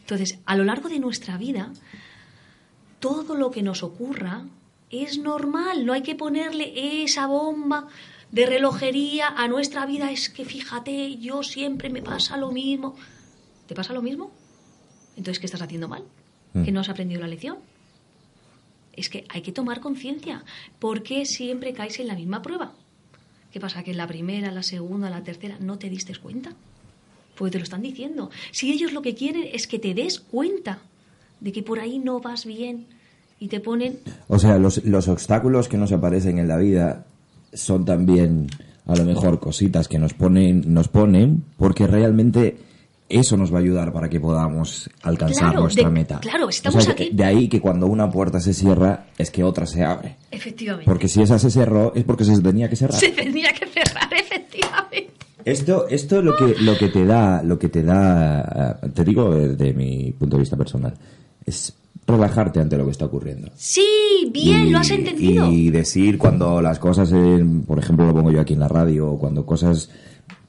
Entonces, 0.00 0.38
a 0.46 0.56
lo 0.56 0.64
largo 0.64 0.88
de 0.88 1.00
nuestra 1.00 1.36
vida, 1.36 1.72
todo 3.00 3.34
lo 3.34 3.50
que 3.50 3.62
nos 3.62 3.82
ocurra 3.82 4.44
es 4.90 5.18
normal, 5.18 5.84
no 5.84 5.92
hay 5.92 6.02
que 6.02 6.14
ponerle 6.14 7.02
esa 7.02 7.26
bomba 7.26 7.88
de 8.30 8.46
relojería 8.46 9.28
a 9.28 9.48
nuestra 9.48 9.84
vida. 9.84 10.10
Es 10.10 10.28
que 10.28 10.44
fíjate, 10.44 11.16
yo 11.16 11.42
siempre 11.42 11.90
me 11.90 12.02
pasa 12.02 12.36
lo 12.36 12.52
mismo. 12.52 12.94
¿Te 13.66 13.74
pasa 13.74 13.92
lo 13.92 14.02
mismo? 14.02 14.30
Entonces, 15.16 15.40
¿qué 15.40 15.46
estás 15.46 15.62
haciendo 15.62 15.88
mal? 15.88 16.04
Mm. 16.52 16.64
¿Que 16.64 16.72
no 16.72 16.80
has 16.80 16.88
aprendido 16.88 17.20
la 17.20 17.28
lección? 17.28 17.58
Es 18.96 19.08
que 19.08 19.24
hay 19.28 19.42
que 19.42 19.52
tomar 19.52 19.80
conciencia. 19.80 20.44
¿Por 20.78 21.02
qué 21.02 21.26
siempre 21.26 21.72
caes 21.72 22.00
en 22.00 22.08
la 22.08 22.14
misma 22.14 22.42
prueba? 22.42 22.72
¿Qué 23.52 23.60
pasa? 23.60 23.82
Que 23.82 23.92
en 23.92 23.98
la 23.98 24.06
primera, 24.06 24.50
la 24.50 24.62
segunda, 24.62 25.10
la 25.10 25.22
tercera 25.22 25.56
no 25.60 25.78
te 25.78 25.88
diste 25.88 26.14
cuenta. 26.16 26.52
Porque 27.36 27.52
te 27.52 27.58
lo 27.58 27.64
están 27.64 27.82
diciendo. 27.82 28.30
Si 28.50 28.72
ellos 28.72 28.92
lo 28.92 29.02
que 29.02 29.14
quieren 29.14 29.48
es 29.52 29.66
que 29.66 29.78
te 29.78 29.94
des 29.94 30.20
cuenta 30.20 30.78
de 31.40 31.52
que 31.52 31.62
por 31.62 31.78
ahí 31.78 31.98
no 31.98 32.20
vas 32.20 32.46
bien 32.46 32.86
y 33.38 33.48
te 33.48 33.60
ponen... 33.60 34.00
O 34.28 34.38
sea, 34.38 34.58
los, 34.58 34.82
los 34.84 35.08
obstáculos 35.08 35.68
que 35.68 35.76
nos 35.76 35.92
aparecen 35.92 36.38
en 36.38 36.48
la 36.48 36.56
vida 36.56 37.06
son 37.52 37.84
también 37.84 38.48
a 38.86 38.94
lo 38.94 39.04
mejor 39.04 39.40
cositas 39.40 39.88
que 39.88 39.98
nos 39.98 40.14
ponen, 40.14 40.62
nos 40.72 40.88
ponen 40.88 41.44
porque 41.56 41.86
realmente 41.86 42.56
eso 43.08 43.36
nos 43.36 43.52
va 43.52 43.58
a 43.58 43.60
ayudar 43.60 43.92
para 43.92 44.08
que 44.08 44.18
podamos 44.20 44.90
alcanzar 45.02 45.48
Claro, 45.50 45.60
nuestra 45.62 45.84
de- 45.84 45.90
meta. 45.94 46.18
claro, 46.20 46.46
O 46.46 46.48
estamos 46.48 46.82
sea, 46.84 46.92
aquí- 46.94 47.10
De 47.12 47.24
ahí 47.24 47.48
que 47.48 47.60
cuando 47.60 47.86
una 47.86 48.10
puerta 48.10 48.40
se 48.40 48.52
cierra 48.52 49.06
es 49.16 49.30
que 49.30 49.44
otra 49.44 49.66
se 49.66 49.84
abre. 49.84 50.16
Efectivamente. 50.30 50.84
Porque 50.90 51.08
si 51.08 51.22
esa 51.22 51.38
se 51.38 51.50
cerró 51.50 51.92
es 51.94 52.04
porque 52.04 52.24
se 52.24 52.40
tenía 52.40 52.68
que 52.68 52.76
cerrar. 52.76 52.98
Se 52.98 53.10
tenía 53.10 53.52
que 53.52 53.66
cerrar, 53.66 54.08
efectivamente. 54.18 55.10
Esto, 55.44 55.86
esto 55.88 56.22
lo 56.22 56.36
que, 56.36 56.56
lo 56.60 56.76
que 56.76 56.88
te 56.88 57.04
da, 57.04 57.42
lo 57.44 57.56
que 57.58 57.68
te 57.68 57.82
da, 57.84 58.78
eh, 58.82 58.88
te 58.92 59.04
digo 59.04 59.32
desde 59.32 59.72
mi 59.72 60.10
punto 60.12 60.36
de 60.36 60.40
vista 60.40 60.56
personal, 60.56 60.94
es 61.44 61.72
relajarte 62.04 62.60
ante 62.60 62.76
lo 62.76 62.84
que 62.84 62.90
está 62.90 63.04
ocurriendo. 63.04 63.50
Sí, 63.54 64.28
bien, 64.32 64.66
Y- 64.66 64.70
lo 64.70 64.78
has 64.78 64.90
entendido. 64.90 65.50
Y 65.50 65.70
decir 65.70 66.18
cuando 66.18 66.60
las 66.60 66.80
cosas, 66.80 67.12
por 67.66 67.78
ejemplo, 67.78 68.06
lo 68.06 68.14
pongo 68.14 68.32
yo 68.32 68.40
aquí 68.40 68.54
en 68.54 68.60
la 68.60 68.68
radio, 68.68 69.16
cuando 69.18 69.46
cosas, 69.46 69.88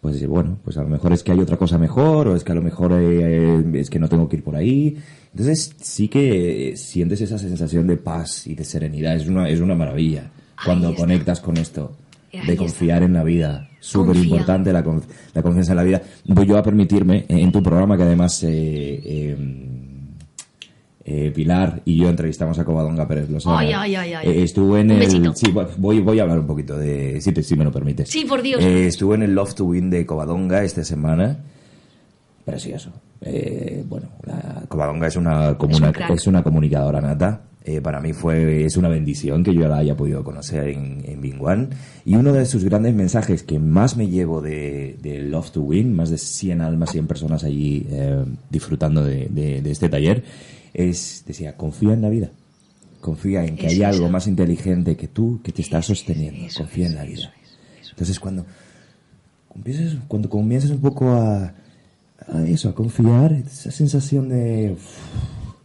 pues 0.02 0.26
bueno, 0.28 0.58
pues 0.64 0.78
a 0.78 0.84
lo 0.84 0.90
mejor 0.90 1.14
es 1.14 1.24
que 1.24 1.32
hay 1.32 1.40
otra 1.40 1.58
cosa 1.58 1.78
mejor, 1.78 2.28
o 2.28 2.36
es 2.36 2.44
que 2.44 2.52
a 2.52 2.56
lo 2.56 2.62
mejor 2.62 2.94
eh, 2.94 3.64
es 3.74 3.90
que 3.90 4.00
no 4.00 4.08
tengo 4.08 4.30
que 4.30 4.38
ir 4.38 4.44
por 4.44 4.56
ahí. 4.56 4.98
Entonces 5.32 5.76
sí 5.82 6.08
que 6.08 6.74
sientes 6.76 7.22
esa 7.22 7.38
sensación 7.38 7.88
de 7.88 7.98
paz 7.98 8.48
y 8.48 8.56
de 8.56 8.64
serenidad, 8.64 9.16
es 9.16 9.28
una, 9.28 9.50
es 9.50 9.60
una 9.60 9.76
maravilla 9.76 10.32
cuando 10.64 10.94
conectas 10.96 11.40
con 11.40 11.58
esto, 11.58 11.96
de 12.32 12.58
confiar 12.58 13.04
en 13.04 13.14
la 13.14 13.24
vida. 13.24 13.70
Súper 13.80 14.16
importante 14.18 14.74
la, 14.74 14.84
la 15.34 15.42
confianza 15.42 15.72
en 15.72 15.78
la 15.78 15.84
vida. 15.84 16.02
Voy 16.26 16.46
yo 16.46 16.58
a 16.58 16.64
permitirme, 16.64 17.20
eh, 17.20 17.40
en 17.40 17.52
tu 17.52 17.64
programa, 17.64 17.96
que 17.96 18.04
además 18.04 18.44
eh, 18.44 18.50
eh, 18.50 19.38
eh, 21.10 21.32
Pilar 21.34 21.82
y 21.86 21.96
yo 21.96 22.10
entrevistamos 22.10 22.60
a 22.60 22.66
Covadonga 22.66 23.08
Pérez 23.08 23.30
Lozano. 23.30 23.58
Ay, 23.58 23.72
ay, 23.74 23.96
ay, 23.96 24.14
ay. 24.14 24.28
Eh, 24.28 24.44
estuve 24.44 24.82
en 24.82 24.92
Un 24.92 25.02
el... 25.02 25.36
Sí, 25.36 25.54
voy, 25.78 26.02
voy 26.02 26.20
a 26.20 26.24
hablar 26.24 26.40
un 26.40 26.46
poquito 26.48 26.78
de... 26.78 27.22
Si, 27.22 27.32
te- 27.32 27.42
si 27.44 27.56
me 27.56 27.64
lo 27.64 27.72
permites. 27.72 28.10
Sí, 28.10 28.26
por 28.26 28.42
Dios. 28.42 28.62
Eh, 28.62 28.88
estuve 28.88 29.16
en 29.16 29.24
el 29.24 29.34
Love 29.34 29.56
to 29.56 29.66
Win 29.66 29.90
de 29.90 30.06
Covadonga 30.06 30.64
esta 30.66 30.84
semana. 30.84 31.38
Precioso. 32.46 32.92
Eh, 33.22 33.84
bueno, 33.88 34.08
la 34.26 34.64
Covadonga 34.68 35.08
es 35.08 35.16
una, 35.16 35.50
Es 35.52 35.56
comuna, 35.56 35.88
un 35.88 35.94
crack. 35.94 36.12
es 36.12 36.28
una 36.28 36.44
comunicadora 36.44 37.02
nata. 37.02 37.42
Eh, 37.66 37.82
para 37.82 38.00
mí 38.00 38.14
fue 38.14 38.64
es 38.64 38.78
una 38.78 38.88
bendición 38.88 39.44
que 39.44 39.54
yo 39.54 39.68
la 39.68 39.78
haya 39.80 39.98
podido 39.98 40.24
conocer 40.24 40.70
en, 40.70 41.04
en 41.06 41.20
Bingwan. 41.20 41.70
Y 42.06 42.16
uno 42.16 42.32
de 42.32 42.46
sus 42.46 42.64
grandes 42.64 42.94
mensajes 42.96 43.44
que 43.44 43.60
más 43.60 43.98
me 43.98 44.08
llevo 44.08 44.42
de, 44.42 44.98
de 45.02 45.20
Love 45.24 45.52
to 45.52 45.62
Win, 45.62 45.94
más 45.94 46.10
de 46.10 46.18
100 46.18 46.62
almas, 46.62 46.92
100 46.92 47.08
personas 47.08 47.44
allí 47.44 47.86
eh, 47.90 48.24
disfrutando 48.50 49.04
de, 49.04 49.28
de- 49.30 49.62
de 49.62 49.72
este 49.72 49.90
taller, 49.90 50.24
es, 50.78 51.24
decía, 51.28 51.58
confía 51.58 51.94
en 51.94 52.02
la 52.02 52.10
vida. 52.10 52.30
Confía 53.02 53.44
en 53.46 53.58
que 53.58 53.68
hay 53.68 53.84
algo 53.84 54.06
eso. 54.06 54.10
más 54.10 54.28
inteligente 54.28 54.96
que 54.96 55.08
tú 55.08 55.42
que 55.44 55.52
te 55.52 55.62
está 55.62 55.82
sosteniendo. 55.82 56.46
eso 56.46 56.60
confía 56.62 56.86
en 56.88 56.96
la 56.96 57.04
vida. 57.04 57.34
Entonces 57.90 58.20
cuando 58.20 58.46
comienzas, 59.50 59.98
cuando 60.08 60.30
comienzas 60.30 60.72
un 60.72 60.82
poco 60.82 61.10
a, 61.12 61.54
a 62.28 62.42
eso, 62.48 62.70
a 62.70 62.76
confiar, 62.76 63.34
esa 63.34 63.72
sensación 63.72 64.30
de 64.30 64.72
"Uf, 64.74 64.98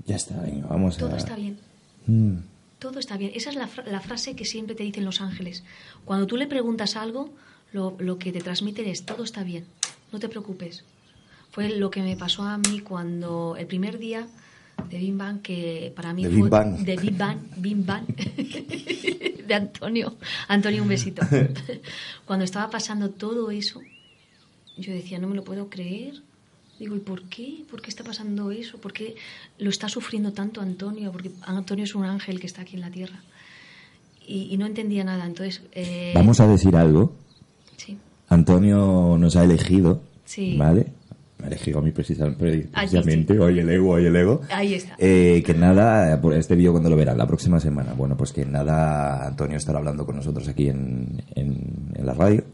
ya 0.06 0.16
está, 0.16 0.40
venga, 0.40 0.66
vamos 0.66 0.96
a... 0.96 0.98
Todo 1.00 1.16
está 1.16 1.36
bien. 1.36 1.58
Mm, 2.06 2.36
Todo 2.78 2.98
está 2.98 3.16
bien. 3.16 3.32
Esa 3.34 3.50
es 3.50 3.56
la, 3.56 3.68
la 3.86 4.00
frase 4.00 4.34
que 4.34 4.44
siempre 4.44 4.74
te 4.74 4.82
dicen 4.82 5.04
los 5.04 5.20
ángeles. 5.20 5.62
Cuando 6.04 6.26
tú 6.26 6.36
le 6.36 6.46
preguntas 6.46 6.96
algo, 6.96 7.30
lo, 7.72 7.96
lo 7.98 8.18
que 8.18 8.32
te 8.32 8.40
transmiten 8.40 8.86
es 8.88 9.04
todo 9.04 9.24
está 9.24 9.44
bien, 9.44 9.64
no 10.12 10.18
te 10.18 10.28
preocupes. 10.28 10.84
Fue 11.50 11.68
lo 11.68 11.90
que 11.90 12.02
me 12.02 12.16
pasó 12.16 12.42
a 12.44 12.56
mí 12.58 12.80
cuando 12.80 13.56
el 13.58 13.66
primer 13.66 13.98
día 13.98 14.26
de 14.90 14.98
Big 14.98 15.14
Bang, 15.14 15.40
que 15.42 15.92
para 15.94 16.12
mí 16.12 16.22
De 16.24 16.28
fue 16.30 16.36
Big 16.42 16.48
Bang. 16.50 16.76
de 16.78 16.96
Big 16.96 17.16
Bang, 17.16 17.38
Big 17.56 17.76
Bang, 17.84 18.04
de 19.46 19.54
Antonio. 19.54 20.16
Antonio, 20.48 20.82
un 20.82 20.88
besito. 20.88 21.22
Cuando 22.26 22.44
estaba 22.44 22.70
pasando 22.70 23.10
todo 23.10 23.50
eso, 23.50 23.80
yo 24.76 24.92
decía, 24.92 25.18
no 25.18 25.28
me 25.28 25.34
lo 25.36 25.44
puedo 25.44 25.68
creer. 25.68 26.22
Digo, 26.78 26.96
¿y 26.96 27.00
por 27.00 27.22
qué? 27.24 27.64
¿Por 27.70 27.80
qué 27.82 27.90
está 27.90 28.02
pasando 28.02 28.50
eso? 28.50 28.78
¿Por 28.78 28.92
qué 28.92 29.14
lo 29.58 29.70
está 29.70 29.88
sufriendo 29.88 30.32
tanto 30.32 30.60
Antonio? 30.60 31.12
Porque 31.12 31.30
Antonio 31.42 31.84
es 31.84 31.94
un 31.94 32.04
ángel 32.04 32.40
que 32.40 32.46
está 32.46 32.62
aquí 32.62 32.74
en 32.74 32.80
la 32.80 32.90
tierra. 32.90 33.20
Y, 34.26 34.48
y 34.52 34.56
no 34.56 34.66
entendía 34.66 35.04
nada. 35.04 35.26
Entonces, 35.26 35.62
eh, 35.72 36.12
Vamos 36.14 36.40
a 36.40 36.46
decir 36.48 36.74
algo. 36.76 37.12
Sí, 37.76 37.96
Antonio 38.28 39.16
nos 39.18 39.36
ha 39.36 39.44
elegido, 39.44 40.00
Sí. 40.24 40.56
¿vale? 40.56 40.86
Me 41.42 41.48
elegido 41.48 41.80
a 41.80 41.82
mí 41.82 41.90
precisa- 41.90 42.30
pre- 42.38 42.68
A 42.72 42.86
ti, 42.86 42.92
precisamente, 42.92 43.38
hoy 43.38 43.58
el 43.58 43.68
ego, 43.68 43.90
hoy 43.90 44.06
el 44.06 44.14
ego. 44.16 44.40
ahí 44.50 44.74
está. 44.74 44.94
Eh, 44.98 45.42
que 45.44 45.52
nada, 45.54 46.20
por 46.20 46.32
este 46.34 46.54
vídeo 46.54 46.70
cuando 46.70 46.88
lo 46.88 46.94
verán, 46.96 47.18
la 47.18 47.26
próxima 47.26 47.58
semana. 47.58 47.92
Bueno, 47.94 48.16
pues 48.16 48.32
que 48.32 48.44
nada, 48.46 49.26
Antonio 49.26 49.56
estará 49.56 49.78
hablando 49.78 50.06
con 50.06 50.14
nosotros 50.16 50.46
aquí 50.48 50.68
en, 50.68 51.22
en, 51.34 51.90
en 51.94 52.06
la 52.06 52.14
radio. 52.14 52.44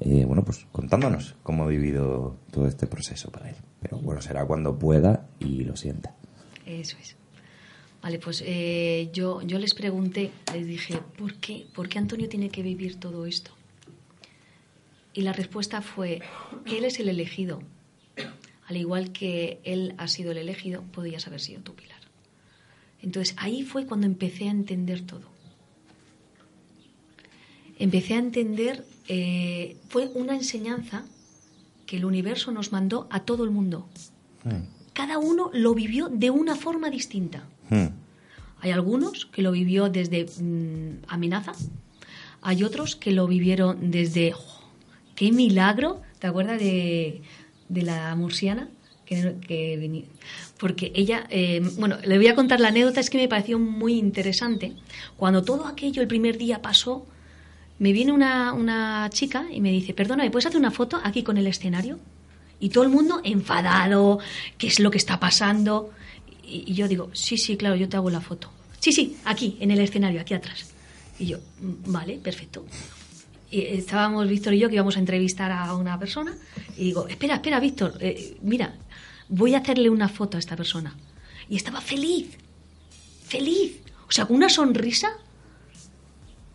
Eh, 0.00 0.24
bueno, 0.26 0.44
pues 0.44 0.64
contándonos 0.72 1.34
cómo 1.42 1.64
ha 1.64 1.66
vivido 1.66 2.36
todo 2.52 2.66
este 2.68 2.86
proceso 2.86 3.30
para 3.30 3.50
él. 3.50 3.56
Pero 3.82 3.98
bueno, 3.98 4.22
será 4.22 4.44
cuando 4.46 4.78
pueda 4.78 5.26
y 5.40 5.64
lo 5.64 5.76
sienta. 5.76 6.14
Eso 6.64 6.96
es. 7.02 7.16
Vale, 8.02 8.18
pues 8.18 8.42
eh, 8.46 9.10
yo, 9.12 9.42
yo 9.42 9.58
les 9.58 9.74
pregunté, 9.74 10.30
les 10.54 10.66
dije, 10.66 10.98
¿por 11.18 11.34
qué? 11.34 11.66
¿Por 11.74 11.88
qué 11.88 11.98
Antonio 11.98 12.28
tiene 12.30 12.48
que 12.48 12.62
vivir 12.62 12.98
todo 13.00 13.26
esto? 13.26 13.50
Y 15.12 15.22
la 15.22 15.32
respuesta 15.32 15.82
fue 15.82 16.22
que 16.64 16.78
él 16.78 16.84
es 16.84 17.00
el 17.00 17.08
elegido. 17.08 17.60
Al 18.70 18.76
igual 18.76 19.10
que 19.10 19.58
él 19.64 19.94
ha 19.98 20.06
sido 20.06 20.30
el 20.30 20.38
elegido, 20.38 20.82
podías 20.92 21.26
haber 21.26 21.40
sido 21.40 21.60
tú, 21.60 21.74
Pilar. 21.74 21.98
Entonces 23.02 23.34
ahí 23.36 23.64
fue 23.64 23.84
cuando 23.84 24.06
empecé 24.06 24.46
a 24.46 24.52
entender 24.52 25.00
todo. 25.00 25.28
Empecé 27.80 28.14
a 28.14 28.18
entender, 28.18 28.84
eh, 29.08 29.76
fue 29.88 30.06
una 30.14 30.36
enseñanza 30.36 31.04
que 31.84 31.96
el 31.96 32.04
universo 32.04 32.52
nos 32.52 32.70
mandó 32.70 33.08
a 33.10 33.24
todo 33.24 33.42
el 33.42 33.50
mundo. 33.50 33.88
Cada 34.92 35.18
uno 35.18 35.50
lo 35.52 35.74
vivió 35.74 36.08
de 36.08 36.30
una 36.30 36.54
forma 36.54 36.90
distinta. 36.90 37.48
Hmm. 37.70 37.88
Hay 38.60 38.70
algunos 38.70 39.26
que 39.26 39.42
lo 39.42 39.50
vivió 39.50 39.88
desde 39.88 40.26
mm, 40.26 41.06
amenaza, 41.08 41.54
hay 42.40 42.62
otros 42.62 42.94
que 42.94 43.10
lo 43.10 43.26
vivieron 43.26 43.90
desde 43.90 44.32
"Oh, 44.34 44.60
qué 45.16 45.32
milagro, 45.32 46.02
¿te 46.20 46.28
acuerdas 46.28 46.60
de, 46.60 47.22
de 47.70 47.82
la 47.82 48.14
murciana? 48.14 48.68
Que, 49.06 49.36
que 49.46 50.04
porque 50.58 50.92
ella, 50.94 51.26
eh, 51.30 51.60
bueno, 51.78 51.96
le 52.04 52.16
voy 52.18 52.28
a 52.28 52.34
contar 52.34 52.60
la 52.60 52.68
anécdota, 52.68 53.00
es 53.00 53.10
que 53.10 53.18
me 53.18 53.26
pareció 53.28 53.58
muy 53.58 53.94
interesante. 53.94 54.74
Cuando 55.16 55.42
todo 55.42 55.66
aquello 55.66 56.02
el 56.02 56.06
primer 56.08 56.36
día 56.38 56.60
pasó, 56.62 57.06
me 57.78 57.92
viene 57.92 58.12
una, 58.12 58.52
una 58.52 59.08
chica 59.10 59.46
y 59.50 59.60
me 59.60 59.72
dice, 59.72 59.94
perdona, 59.94 60.22
¿me 60.24 60.30
puedes 60.30 60.46
hacer 60.46 60.58
una 60.60 60.70
foto 60.70 61.00
aquí 61.02 61.22
con 61.22 61.38
el 61.38 61.46
escenario? 61.46 61.98
Y 62.60 62.68
todo 62.68 62.84
el 62.84 62.90
mundo 62.90 63.20
enfadado, 63.24 64.18
¿qué 64.58 64.66
es 64.66 64.78
lo 64.78 64.90
que 64.90 64.98
está 64.98 65.18
pasando? 65.18 65.90
Y, 66.46 66.64
y 66.70 66.74
yo 66.74 66.86
digo, 66.86 67.10
sí, 67.14 67.38
sí, 67.38 67.56
claro, 67.56 67.74
yo 67.76 67.88
te 67.88 67.96
hago 67.96 68.10
la 68.10 68.20
foto. 68.20 68.52
Sí, 68.78 68.92
sí, 68.92 69.16
aquí, 69.24 69.56
en 69.60 69.70
el 69.70 69.80
escenario, 69.80 70.20
aquí 70.20 70.34
atrás. 70.34 70.70
Y 71.18 71.26
yo, 71.26 71.38
"Mm, 71.60 71.90
vale, 71.92 72.18
perfecto. 72.18 72.64
Estábamos 73.50 74.28
Víctor 74.28 74.54
y 74.54 74.60
yo 74.60 74.68
que 74.68 74.76
íbamos 74.76 74.96
a 74.96 75.00
entrevistar 75.00 75.50
a 75.50 75.74
una 75.74 75.98
persona 75.98 76.36
y 76.76 76.84
digo, 76.84 77.08
espera, 77.08 77.34
espera, 77.34 77.58
Víctor, 77.58 77.98
eh, 78.00 78.36
mira, 78.42 78.74
voy 79.28 79.54
a 79.54 79.58
hacerle 79.58 79.90
una 79.90 80.08
foto 80.08 80.36
a 80.36 80.40
esta 80.40 80.56
persona. 80.56 80.96
Y 81.48 81.56
estaba 81.56 81.80
feliz, 81.80 82.36
feliz, 83.24 83.80
o 84.08 84.12
sea, 84.12 84.26
con 84.26 84.36
una 84.36 84.48
sonrisa 84.48 85.08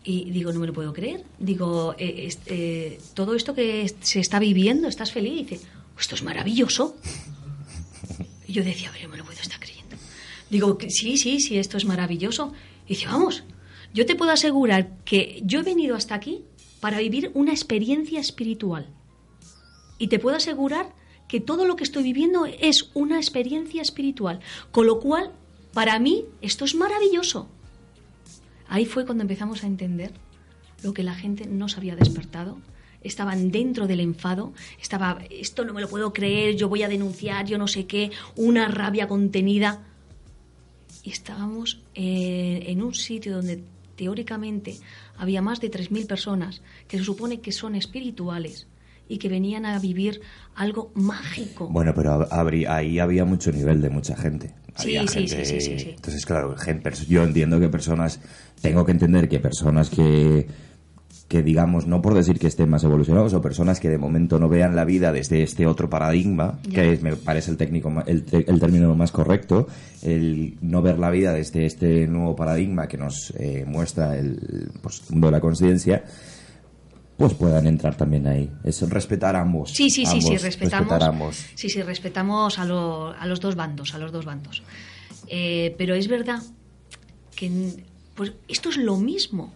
Y 0.04 0.30
digo, 0.30 0.52
no 0.52 0.60
me 0.60 0.66
lo 0.66 0.72
puedo 0.72 0.92
creer. 0.92 1.24
Digo, 1.38 1.94
eh, 1.98 2.28
eh, 2.46 3.00
todo 3.14 3.34
esto 3.34 3.54
que 3.54 3.92
se 4.00 4.20
está 4.20 4.38
viviendo, 4.38 4.88
¿estás 4.88 5.12
feliz? 5.12 5.32
Y 5.32 5.44
dice, 5.44 5.66
esto 5.98 6.14
es 6.14 6.22
maravilloso. 6.22 6.96
Y 8.46 8.52
yo 8.52 8.62
decía, 8.62 8.92
no 9.02 9.08
me 9.08 9.16
lo 9.18 9.24
puedo 9.24 9.40
estar 9.40 9.58
creyendo. 9.58 9.96
Digo, 10.48 10.78
sí, 10.88 11.18
sí, 11.18 11.40
sí, 11.40 11.58
esto 11.58 11.76
es 11.76 11.84
maravilloso. 11.84 12.52
Y 12.86 12.90
dice, 12.94 13.06
vamos, 13.06 13.42
yo 13.92 14.06
te 14.06 14.14
puedo 14.14 14.30
asegurar 14.30 14.96
que 15.04 15.40
yo 15.44 15.60
he 15.60 15.62
venido 15.62 15.96
hasta 15.96 16.14
aquí 16.14 16.44
para 16.86 17.00
vivir 17.00 17.32
una 17.34 17.50
experiencia 17.50 18.20
espiritual. 18.20 18.86
Y 19.98 20.06
te 20.06 20.20
puedo 20.20 20.36
asegurar 20.36 20.94
que 21.26 21.40
todo 21.40 21.64
lo 21.64 21.74
que 21.74 21.82
estoy 21.82 22.04
viviendo 22.04 22.46
es 22.46 22.92
una 22.94 23.16
experiencia 23.16 23.82
espiritual. 23.82 24.38
Con 24.70 24.86
lo 24.86 25.00
cual, 25.00 25.32
para 25.72 25.98
mí, 25.98 26.26
esto 26.42 26.64
es 26.64 26.76
maravilloso. 26.76 27.48
Ahí 28.68 28.86
fue 28.86 29.04
cuando 29.04 29.22
empezamos 29.22 29.64
a 29.64 29.66
entender 29.66 30.12
lo 30.84 30.94
que 30.94 31.02
la 31.02 31.16
gente 31.16 31.48
no 31.48 31.68
se 31.68 31.78
había 31.78 31.96
despertado. 31.96 32.56
Estaban 33.02 33.50
dentro 33.50 33.88
del 33.88 33.98
enfado, 33.98 34.52
estaba, 34.80 35.18
esto 35.28 35.64
no 35.64 35.74
me 35.74 35.80
lo 35.80 35.88
puedo 35.88 36.12
creer, 36.12 36.54
yo 36.54 36.68
voy 36.68 36.84
a 36.84 36.88
denunciar, 36.88 37.46
yo 37.46 37.58
no 37.58 37.66
sé 37.66 37.86
qué, 37.86 38.12
una 38.36 38.68
rabia 38.68 39.08
contenida. 39.08 39.82
Y 41.02 41.10
estábamos 41.10 41.82
eh, 41.96 42.62
en 42.68 42.80
un 42.80 42.94
sitio 42.94 43.34
donde 43.34 43.64
teóricamente 43.96 44.76
había 45.18 45.42
más 45.42 45.60
de 45.60 45.70
3.000 45.70 46.06
personas 46.06 46.62
que 46.88 46.98
se 46.98 47.04
supone 47.04 47.40
que 47.40 47.52
son 47.52 47.74
espirituales 47.74 48.66
y 49.08 49.18
que 49.18 49.28
venían 49.28 49.64
a 49.66 49.78
vivir 49.78 50.20
algo 50.54 50.90
mágico. 50.94 51.68
Bueno, 51.68 51.92
pero 51.94 52.26
ahí 52.68 52.98
había 52.98 53.24
mucho 53.24 53.52
nivel 53.52 53.80
de 53.80 53.88
mucha 53.90 54.16
gente. 54.16 54.48
Sí, 54.76 54.96
Había 54.96 55.02
sí, 55.08 55.26
gente- 55.28 55.44
sí, 55.46 55.60
sí, 55.60 55.60
sí, 55.60 55.78
sí. 55.78 55.90
Entonces, 55.96 56.26
claro, 56.26 56.56
gen- 56.56 56.82
pers- 56.82 57.06
yo 57.06 57.22
entiendo 57.24 57.58
que 57.60 57.68
personas, 57.68 58.20
tengo 58.60 58.84
que 58.84 58.92
entender 58.92 59.28
que 59.28 59.38
personas 59.38 59.88
que, 59.90 60.46
que 61.28 61.42
digamos, 61.42 61.86
no 61.88 62.00
por 62.02 62.14
decir 62.14 62.38
que 62.38 62.46
estén 62.46 62.68
más 62.70 62.84
evolucionados, 62.84 63.34
o 63.34 63.42
personas 63.42 63.80
que 63.80 63.88
de 63.88 63.98
momento 63.98 64.38
no 64.38 64.48
vean 64.48 64.76
la 64.76 64.84
vida 64.84 65.10
desde 65.12 65.42
este 65.42 65.66
otro 65.66 65.90
paradigma, 65.90 66.60
que 66.72 66.92
es- 66.92 67.02
me 67.02 67.16
parece 67.16 67.50
el 67.50 67.56
técnico 67.56 67.92
el, 68.06 68.24
el 68.30 68.60
término 68.60 68.94
más 68.94 69.10
correcto, 69.10 69.66
el 70.02 70.56
no 70.60 70.82
ver 70.82 70.98
la 71.00 71.10
vida 71.10 71.32
desde 71.32 71.66
este 71.66 72.06
nuevo 72.06 72.36
paradigma 72.36 72.86
que 72.86 72.96
nos 72.96 73.32
eh, 73.38 73.64
muestra 73.66 74.16
el 74.16 74.70
pues, 74.80 75.10
mundo 75.10 75.26
de 75.26 75.32
la 75.32 75.40
conciencia, 75.40 76.04
pues 77.16 77.34
puedan 77.34 77.66
entrar 77.66 77.96
también 77.96 78.26
ahí. 78.28 78.48
Es 78.62 78.88
respetar 78.88 79.34
a 79.36 79.40
ambos. 79.40 79.70
Sí, 79.72 79.90
sí, 79.90 80.06
sí, 80.06 80.20
sí, 80.20 80.36
respetamos. 80.36 80.88
respetar 80.90 81.02
a 81.02 81.06
ambos. 81.06 81.44
Sí, 81.56 81.68
sí, 81.70 81.82
respetamos 81.82 82.58
a, 82.60 82.64
lo- 82.66 83.10
a 83.18 83.26
los 83.26 83.40
dos 83.40 83.56
bandos, 83.56 83.94
a 83.94 83.98
los 83.98 84.12
dos 84.12 84.24
bandos. 84.26 84.62
Eh, 85.26 85.74
pero 85.76 85.94
es 85.96 86.06
verdad 86.08 86.40
que 87.34 87.50
pues 88.14 88.32
esto 88.48 88.68
es 88.70 88.76
lo 88.76 88.96
mismo. 88.96 89.52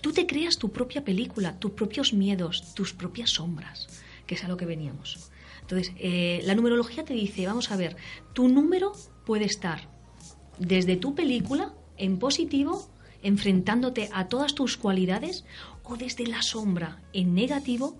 Tú 0.00 0.12
te 0.12 0.26
creas 0.26 0.56
tu 0.56 0.70
propia 0.70 1.04
película, 1.04 1.58
tus 1.58 1.72
propios 1.72 2.12
miedos, 2.12 2.74
tus 2.74 2.92
propias 2.92 3.30
sombras, 3.30 3.86
que 4.26 4.34
es 4.34 4.44
a 4.44 4.48
lo 4.48 4.56
que 4.56 4.66
veníamos. 4.66 5.30
Entonces, 5.60 5.92
eh, 5.98 6.40
la 6.44 6.54
numerología 6.54 7.04
te 7.04 7.14
dice, 7.14 7.46
vamos 7.46 7.70
a 7.70 7.76
ver, 7.76 7.96
tu 8.32 8.48
número 8.48 8.92
puede 9.24 9.44
estar 9.44 9.88
desde 10.58 10.96
tu 10.96 11.14
película 11.14 11.74
en 11.96 12.18
positivo, 12.18 12.88
enfrentándote 13.22 14.08
a 14.12 14.28
todas 14.28 14.54
tus 14.54 14.76
cualidades, 14.76 15.44
o 15.84 15.96
desde 15.96 16.26
la 16.26 16.42
sombra 16.42 17.02
en 17.12 17.34
negativo 17.34 17.98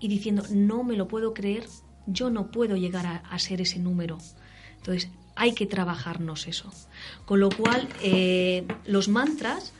y 0.00 0.08
diciendo, 0.08 0.44
no 0.50 0.84
me 0.84 0.96
lo 0.96 1.08
puedo 1.08 1.34
creer, 1.34 1.66
yo 2.06 2.30
no 2.30 2.50
puedo 2.50 2.76
llegar 2.76 3.22
a, 3.28 3.38
ser 3.38 3.60
ese 3.60 3.78
número. 3.78 4.18
Entonces, 4.76 5.10
hay 5.34 5.52
que 5.52 5.66
trabajarnos 5.66 6.46
eso. 6.46 6.72
Con 7.24 7.40
lo 7.40 7.50
cual, 7.50 7.88
eh, 8.02 8.66
los 8.86 9.08
mantras 9.08 9.72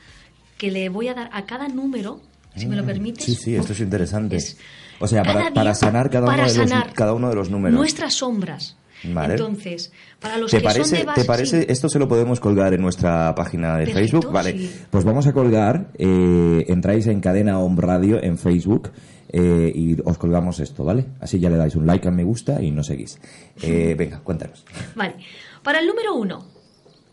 que 0.58 0.70
le 0.70 0.88
voy 0.88 1.08
a 1.08 1.14
dar 1.14 1.30
a 1.32 1.44
cada 1.46 1.68
número, 1.68 2.20
si 2.54 2.66
me 2.66 2.76
lo 2.76 2.84
permites, 2.84 3.26
Mm, 3.28 3.32
Sí, 3.32 3.34
sí, 3.34 3.54
esto 3.56 3.72
es 3.72 3.80
interesante. 3.80 4.36
es 4.36 4.56
o 4.98 5.06
sea, 5.06 5.22
para, 5.22 5.75
sanar 5.75 6.08
cada, 6.08 6.26
para 6.26 6.44
uno 6.44 6.52
de 6.52 6.58
los, 6.58 6.70
sanar 6.70 6.92
cada 6.94 7.12
uno 7.12 7.28
de 7.28 7.34
los 7.34 7.50
números. 7.50 7.76
Nuestras 7.78 8.14
sombras. 8.14 8.76
Vale. 9.04 9.34
Entonces, 9.34 9.92
para 10.18 10.38
los 10.38 10.50
¿Te 10.50 10.62
que 10.62 10.70
son 10.70 10.90
de 10.90 11.04
base, 11.04 11.20
¿Te 11.20 11.26
parece? 11.26 11.61
sí. 11.61 11.66
Esto 11.68 11.88
se 11.90 11.98
lo 11.98 12.09
podemos 12.09 12.40
colgar 12.40 12.72
en 12.72 12.81
nuestra 12.81 13.35
página 13.35 13.76
de 13.76 13.85
Perfecto, 13.85 14.00
Facebook. 14.20 14.33
Vale, 14.33 14.52
sí. 14.52 14.74
pues 14.90 15.04
vamos 15.04 15.26
a 15.26 15.35
colgar. 15.35 15.90
eh, 15.98 16.64
entráis 16.68 17.07
en 17.09 17.20
Cadena 17.20 17.59
Home 17.61 17.76
Radio 17.78 18.22
en 18.22 18.38
Facebook 18.38 18.90
eh, 19.28 19.70
y 19.74 19.96
os 20.02 20.16
colgamos 20.16 20.61
esto, 20.61 20.83
¿vale? 20.83 21.04
Así 21.20 21.38
ya 21.38 21.50
le 21.50 21.59
dais 21.59 21.76
un 21.76 21.87
like 21.87 22.09
a 22.09 22.11
me 22.11 22.24
gusta 22.24 22.62
y 22.62 22.70
nos 22.70 22.87
seguís. 22.87 23.18
Eh, 23.62 23.94
venga, 23.98 24.20
cuéntanos. 24.20 24.64
Vale. 24.94 25.16
Para 25.62 25.81
el 25.81 25.87
número 25.87 26.14
uno, 26.14 26.46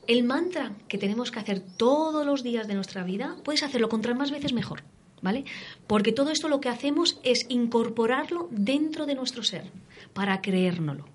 el 0.08 0.24
mantra 0.24 0.74
que 0.88 0.98
tenemos 0.98 1.32
que 1.32 1.40
hacer 1.40 1.62
todos 1.62 2.26
los 2.26 2.44
días 2.44 2.68
de 2.68 2.76
nuestra 2.76 3.04
vida, 3.04 3.38
puedes 3.44 3.64
hacerlo 3.64 3.90
contra 3.90 4.14
más 4.14 4.32
veces 4.32 4.54
mejor, 4.54 4.84
¿vale? 5.22 5.46
Porque 5.88 6.12
todo 6.12 6.32
esto 6.32 6.50
lo 6.50 6.60
que 6.60 6.70
hacemos 6.70 7.20
es 7.24 7.46
incorporarlo 7.50 8.48
dentro 8.52 9.06
de 9.06 9.16
nuestro 9.16 9.44
ser, 9.44 9.72
para 10.14 10.42
creérnoslo. 10.42 11.06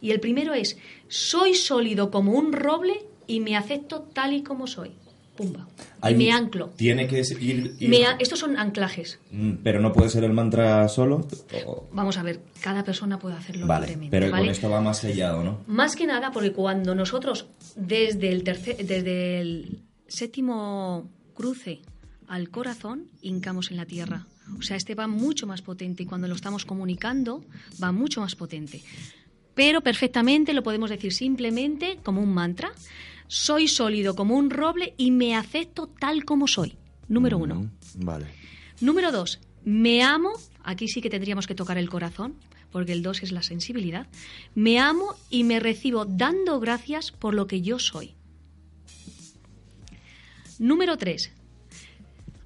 Y 0.00 0.10
el 0.10 0.20
primero 0.20 0.54
es, 0.54 0.76
soy 1.08 1.54
sólido 1.54 2.10
como 2.10 2.32
un 2.32 2.52
roble 2.52 3.06
y 3.26 3.40
me 3.40 3.56
acepto 3.56 4.02
tal 4.02 4.34
y 4.34 4.42
como 4.42 4.66
soy. 4.66 4.92
Pumba. 5.36 5.66
Y 6.08 6.14
me 6.14 6.30
anclo. 6.30 6.68
Tiene 6.76 7.06
que 7.08 7.20
ir. 7.40 7.76
Me 7.80 8.06
a- 8.06 8.16
Estos 8.20 8.38
son 8.38 8.56
anclajes. 8.56 9.18
Mm, 9.32 9.54
Pero 9.62 9.80
no 9.80 9.92
puede 9.92 10.08
ser 10.10 10.22
el 10.24 10.32
mantra 10.32 10.86
solo. 10.88 11.26
o- 11.66 11.88
Vamos 11.92 12.16
a 12.18 12.22
ver, 12.22 12.40
cada 12.60 12.84
persona 12.84 13.18
puede 13.18 13.34
hacerlo 13.36 13.66
Vale, 13.66 13.86
libremente. 13.86 14.10
pero 14.16 14.30
¿vale? 14.30 14.44
con 14.44 14.50
esto 14.52 14.70
va 14.70 14.80
más 14.80 14.98
sellado, 14.98 15.42
¿no? 15.42 15.60
Más 15.66 15.96
que 15.96 16.06
nada 16.06 16.30
porque 16.30 16.52
cuando 16.52 16.94
nosotros 16.94 17.46
desde 17.74 18.30
el, 18.30 18.44
tercer, 18.44 18.76
desde 18.86 19.40
el 19.40 19.82
séptimo 20.06 21.10
cruce 21.34 21.80
al 22.28 22.48
corazón 22.50 23.06
hincamos 23.22 23.70
en 23.70 23.76
la 23.76 23.86
tierra. 23.86 24.26
O 24.58 24.62
sea, 24.62 24.76
este 24.76 24.94
va 24.94 25.06
mucho 25.08 25.46
más 25.46 25.62
potente 25.62 26.02
y 26.02 26.06
cuando 26.06 26.28
lo 26.28 26.34
estamos 26.34 26.64
comunicando 26.64 27.42
va 27.82 27.92
mucho 27.92 28.20
más 28.20 28.36
potente. 28.36 28.82
Pero 29.54 29.80
perfectamente 29.80 30.52
lo 30.52 30.62
podemos 30.62 30.90
decir 30.90 31.12
simplemente 31.12 31.98
como 32.02 32.20
un 32.20 32.32
mantra. 32.34 32.70
Soy 33.26 33.68
sólido 33.68 34.14
como 34.14 34.36
un 34.36 34.50
roble 34.50 34.94
y 34.96 35.10
me 35.10 35.36
acepto 35.36 35.86
tal 35.86 36.24
como 36.24 36.46
soy. 36.46 36.76
Número 37.08 37.38
uno. 37.38 37.56
Mm, 37.56 37.70
Vale. 38.04 38.26
Número 38.80 39.12
dos, 39.12 39.40
me 39.64 40.02
amo. 40.02 40.32
Aquí 40.62 40.88
sí 40.88 41.00
que 41.00 41.10
tendríamos 41.10 41.46
que 41.46 41.54
tocar 41.54 41.78
el 41.78 41.88
corazón, 41.88 42.34
porque 42.70 42.92
el 42.92 43.02
dos 43.02 43.22
es 43.22 43.32
la 43.32 43.42
sensibilidad. 43.42 44.06
Me 44.54 44.78
amo 44.78 45.14
y 45.30 45.44
me 45.44 45.60
recibo 45.60 46.04
dando 46.04 46.58
gracias 46.60 47.12
por 47.12 47.34
lo 47.34 47.46
que 47.46 47.60
yo 47.60 47.78
soy. 47.78 48.14
Número 50.58 50.96
tres. 50.96 51.32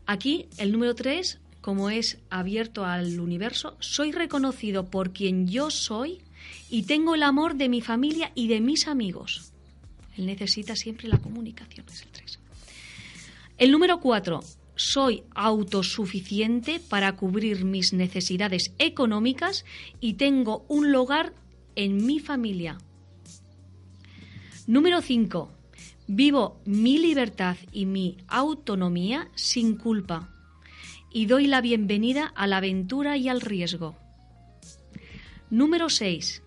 Aquí 0.07 0.47
el 0.57 0.73
número 0.73 0.95
tres, 0.95 1.39
como 1.61 1.91
es 1.91 2.19
abierto 2.31 2.85
al 2.85 3.21
universo, 3.21 3.77
soy 3.79 4.13
reconocido 4.13 4.87
por 4.87 5.13
quien 5.13 5.47
yo 5.47 5.71
soy 5.71 6.23
y 6.71 6.85
tengo 6.85 7.15
el 7.15 7.23
amor 7.23 7.57
de 7.57 7.69
mi 7.69 7.83
familia 7.83 8.33
y 8.35 8.49
de 8.49 8.61
mis 8.61 8.89
amigos. 8.89 9.53
Él 10.19 10.27
necesita 10.27 10.75
siempre 10.75 11.09
la 11.09 11.19
comunicación, 11.19 11.87
es 11.89 12.03
el 12.03 12.09
tres. 12.09 12.41
El 13.57 13.71
número 13.71 14.01
cuatro, 14.01 14.41
soy 14.75 15.23
autosuficiente 15.35 16.81
para 16.81 17.17
cubrir 17.17 17.65
mis 17.65 17.93
necesidades 17.93 18.73
económicas 18.79 19.65
y 20.01 20.15
tengo 20.15 20.65
un 20.69 20.93
lugar 20.93 21.33
en 21.77 22.05
mi 22.05 22.19
familia. 22.19 22.79
Número 24.67 25.01
5. 25.01 25.51
Vivo 26.09 26.61
mi 26.65 26.99
libertad 26.99 27.57
y 27.73 27.87
mi 27.87 28.19
autonomía 28.29 29.31
sin 29.35 29.77
culpa 29.77 30.35
y 31.13 31.27
doy 31.27 31.47
la 31.47 31.61
bienvenida 31.61 32.27
a 32.27 32.47
la 32.47 32.59
aventura 32.59 33.17
y 33.17 33.29
al 33.29 33.41
riesgo. 33.41 33.97
Número 35.51 35.89
6. 35.89 36.43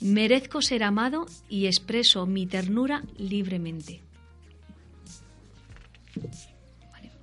Merezco 0.00 0.60
ser 0.62 0.82
amado 0.82 1.26
y 1.48 1.66
expreso 1.66 2.26
mi 2.26 2.46
ternura 2.46 3.04
libremente. 3.16 4.00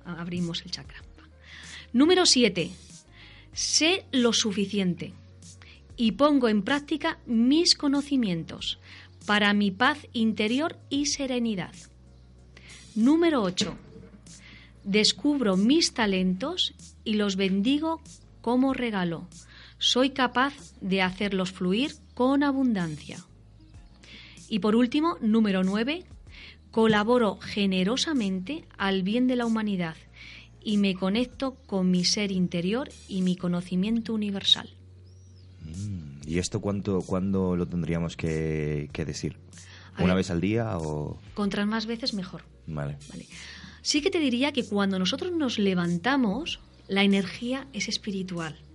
Abrimos 0.04 0.62
el 0.62 0.70
chakra. 0.70 1.02
Número 1.92 2.26
7. 2.26 2.70
Sé 3.52 4.04
lo 4.12 4.32
suficiente 4.32 5.12
y 5.96 6.12
pongo 6.12 6.48
en 6.48 6.62
práctica 6.62 7.18
mis 7.26 7.74
conocimientos 7.74 8.78
para 9.26 9.52
mi 9.52 9.70
paz 9.70 9.98
interior 10.12 10.78
y 10.90 11.06
serenidad. 11.06 11.74
Número 12.94 13.42
8. 13.42 13.76
Descubro 14.84 15.56
mis 15.56 15.94
talentos 15.94 16.74
y 17.04 17.14
los 17.14 17.36
bendigo 17.36 18.00
como 18.40 18.74
regalo. 18.74 19.28
Soy 19.78 20.10
capaz 20.10 20.54
de 20.80 21.02
hacerlos 21.02 21.52
fluir 21.52 21.92
con 22.22 22.44
abundancia. 22.44 23.18
Y 24.48 24.60
por 24.60 24.76
último, 24.76 25.16
número 25.20 25.64
9. 25.64 26.04
Colaboro 26.70 27.38
generosamente 27.40 28.64
al 28.78 29.02
bien 29.02 29.26
de 29.26 29.34
la 29.34 29.44
humanidad 29.44 29.96
y 30.62 30.76
me 30.78 30.94
conecto 30.94 31.56
con 31.66 31.90
mi 31.90 32.04
ser 32.04 32.30
interior 32.30 32.90
y 33.08 33.22
mi 33.22 33.34
conocimiento 33.34 34.14
universal. 34.14 34.70
¿Y 36.24 36.38
esto 36.38 36.60
cuánto, 36.60 37.00
cuándo 37.00 37.56
lo 37.56 37.66
tendríamos 37.66 38.16
que, 38.16 38.88
que 38.92 39.04
decir? 39.04 39.36
A 39.96 40.04
¿Una 40.04 40.14
ver. 40.14 40.18
vez 40.22 40.30
al 40.30 40.40
día 40.40 40.78
o...? 40.78 41.18
Contra 41.34 41.66
más 41.66 41.86
veces 41.86 42.14
mejor. 42.14 42.44
Vale. 42.68 42.98
¿vale? 43.10 43.26
Sí 43.82 44.00
que 44.00 44.10
te 44.12 44.20
diría 44.20 44.52
que 44.52 44.64
cuando 44.64 45.00
nosotros 45.00 45.32
nos 45.32 45.58
levantamos, 45.58 46.60
la 46.86 47.02
energía 47.02 47.66
es 47.72 47.88
espiritual, 47.88 48.54
Mm. 48.54 48.71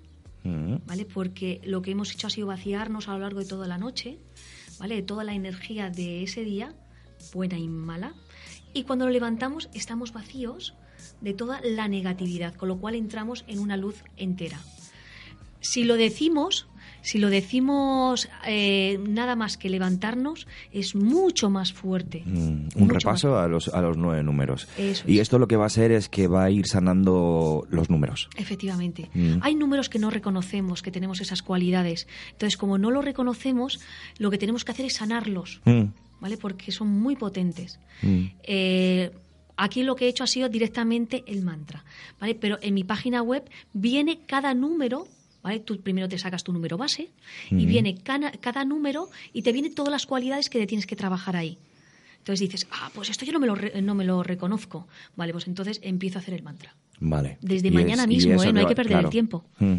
¿Vale? 0.85 1.05
Porque 1.05 1.61
lo 1.63 1.81
que 1.81 1.91
hemos 1.91 2.11
hecho 2.11 2.27
ha 2.27 2.29
sido 2.29 2.47
vaciarnos 2.47 3.07
a 3.07 3.13
lo 3.13 3.19
largo 3.19 3.39
de 3.39 3.45
toda 3.45 3.67
la 3.67 3.77
noche, 3.77 4.17
¿vale? 4.79 4.95
De 4.95 5.03
toda 5.03 5.23
la 5.23 5.33
energía 5.33 5.89
de 5.89 6.23
ese 6.23 6.43
día, 6.43 6.73
buena 7.33 7.57
y 7.57 7.67
mala. 7.67 8.13
Y 8.73 8.83
cuando 8.83 9.05
lo 9.05 9.11
levantamos, 9.11 9.69
estamos 9.73 10.13
vacíos 10.13 10.73
de 11.21 11.33
toda 11.33 11.61
la 11.61 11.87
negatividad, 11.87 12.55
con 12.55 12.69
lo 12.69 12.77
cual 12.77 12.95
entramos 12.95 13.43
en 13.47 13.59
una 13.59 13.77
luz 13.77 14.03
entera. 14.15 14.59
Si 15.59 15.83
lo 15.83 15.95
decimos, 15.95 16.67
si 17.07 17.19
lo 17.19 17.29
decimos 17.29 18.27
eh, 18.45 18.99
nada 19.07 19.37
más 19.37 19.55
que 19.57 19.69
levantarnos, 19.69 20.45
es 20.73 20.93
mucho 20.93 21.49
más 21.49 21.71
fuerte. 21.71 22.21
Mm, 22.25 22.67
un 22.75 22.89
repaso 22.89 23.31
más. 23.31 23.45
a 23.45 23.47
los, 23.47 23.69
a 23.69 23.81
los 23.81 23.95
nueve 23.95 24.23
números. 24.23 24.67
Eso 24.77 25.05
y 25.07 25.15
es. 25.15 25.21
esto 25.21 25.39
lo 25.39 25.47
que 25.47 25.55
va 25.55 25.63
a 25.63 25.67
hacer 25.67 25.91
es 25.93 26.09
que 26.09 26.27
va 26.27 26.43
a 26.43 26.51
ir 26.51 26.67
sanando 26.67 27.65
los 27.69 27.89
números. 27.89 28.27
Efectivamente. 28.35 29.09
Mm. 29.13 29.37
Hay 29.41 29.55
números 29.55 29.87
que 29.87 29.99
no 29.99 30.09
reconocemos, 30.09 30.81
que 30.81 30.91
tenemos 30.91 31.21
esas 31.21 31.41
cualidades. 31.41 32.07
Entonces, 32.33 32.57
como 32.57 32.77
no 32.77 32.91
lo 32.91 33.01
reconocemos, 33.01 33.79
lo 34.17 34.29
que 34.29 34.37
tenemos 34.37 34.65
que 34.65 34.73
hacer 34.73 34.85
es 34.85 34.95
sanarlos, 34.95 35.61
Mm, 35.63 35.83
¿vale? 36.19 36.35
Porque 36.37 36.73
son 36.73 36.89
muy 36.89 37.15
potentes. 37.15 37.79
Eh, 38.43 39.11
aquí 39.55 39.83
lo 39.83 39.95
que 39.95 40.05
he 40.05 40.09
hecho 40.09 40.23
ha 40.23 40.27
sido 40.27 40.49
directamente 40.49 41.23
el 41.27 41.41
mantra, 41.43 41.85
¿vale? 42.19 42.35
Pero 42.35 42.57
en 42.61 42.73
mi 42.73 42.83
página 42.83 43.21
web 43.21 43.43
viene 43.71 44.19
cada 44.27 44.53
número, 44.53 45.07
¿vale? 45.47 45.59
Tú 45.61 45.79
primero 45.81 46.07
te 46.09 46.17
sacas 46.17 46.43
tu 46.43 46.51
número 46.51 46.77
base 46.77 47.09
y 47.49 47.65
viene 47.65 47.95
cada, 48.03 48.31
cada 48.31 48.65
número 48.65 49.09
y 49.33 49.41
te 49.43 49.51
vienen 49.53 49.73
todas 49.73 49.91
las 49.91 50.05
cualidades 50.05 50.49
que 50.49 50.59
te 50.59 50.67
tienes 50.67 50.85
que 50.85 50.95
trabajar 50.95 51.35
ahí. 51.35 51.57
Entonces 52.19 52.41
dices, 52.41 52.67
ah, 52.71 52.91
pues 52.93 53.09
esto 53.09 53.23
yo 53.25 53.31
no 53.31 53.39
me 53.39 53.47
lo, 53.47 53.55
re- 53.55 53.81
no 53.81 53.95
me 53.95 54.03
lo 54.03 54.21
reconozco. 54.21 54.87
Vale, 55.15 55.31
pues 55.31 55.47
entonces 55.47 55.79
empiezo 55.81 56.19
a 56.19 56.21
hacer 56.21 56.33
el 56.33 56.43
mantra. 56.43 56.75
Vale. 56.99 57.37
Desde 57.41 57.69
Y 57.69 57.71
mañana 57.71 58.05
mismo, 58.05 58.43
¿eh? 58.43 58.51
No 58.51 58.59
hay 58.59 58.65
va- 58.65 58.69
que 58.69 58.75
perder 58.75 58.97
el 59.05 59.09
tiempo. 59.09 59.45
Mm. 59.59 59.75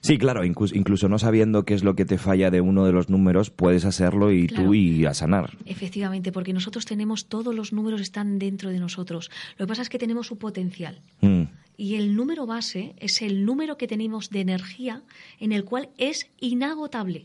Sí, 0.00 0.16
claro, 0.18 0.44
incluso, 0.44 0.76
incluso 0.76 1.08
no 1.08 1.18
sabiendo 1.18 1.64
qué 1.64 1.74
es 1.74 1.82
lo 1.82 1.96
que 1.96 2.04
te 2.04 2.18
falla 2.18 2.50
de 2.50 2.60
uno 2.60 2.84
de 2.84 2.92
los 2.92 3.08
números, 3.08 3.50
puedes 3.50 3.84
hacerlo 3.84 4.30
y 4.30 4.46
Claro. 4.46 4.66
tú 4.66 4.74
y 4.74 5.04
a 5.06 5.14
sanar. 5.14 5.56
Efectivamente, 5.64 6.30
porque 6.30 6.52
nosotros 6.52 6.84
tenemos, 6.84 7.26
todos 7.26 7.52
los 7.54 7.72
números 7.72 8.00
están 8.00 8.38
dentro 8.38 8.70
de 8.70 8.78
nosotros. 8.78 9.30
Lo 9.56 9.64
que 9.66 9.68
pasa 9.70 9.82
es 9.82 9.88
que 9.88 9.98
tenemos 9.98 10.26
su 10.28 10.36
potencial. 10.38 11.00
Mm. 11.20 11.44
Y 11.78 11.94
el 11.94 12.14
número 12.16 12.44
base 12.44 12.94
es 12.98 13.22
el 13.22 13.46
número 13.46 13.78
que 13.78 13.86
tenemos 13.86 14.28
de 14.30 14.40
energía 14.40 15.02
en 15.38 15.52
el 15.52 15.64
cual 15.64 15.88
es 15.96 16.28
inagotable. 16.40 17.24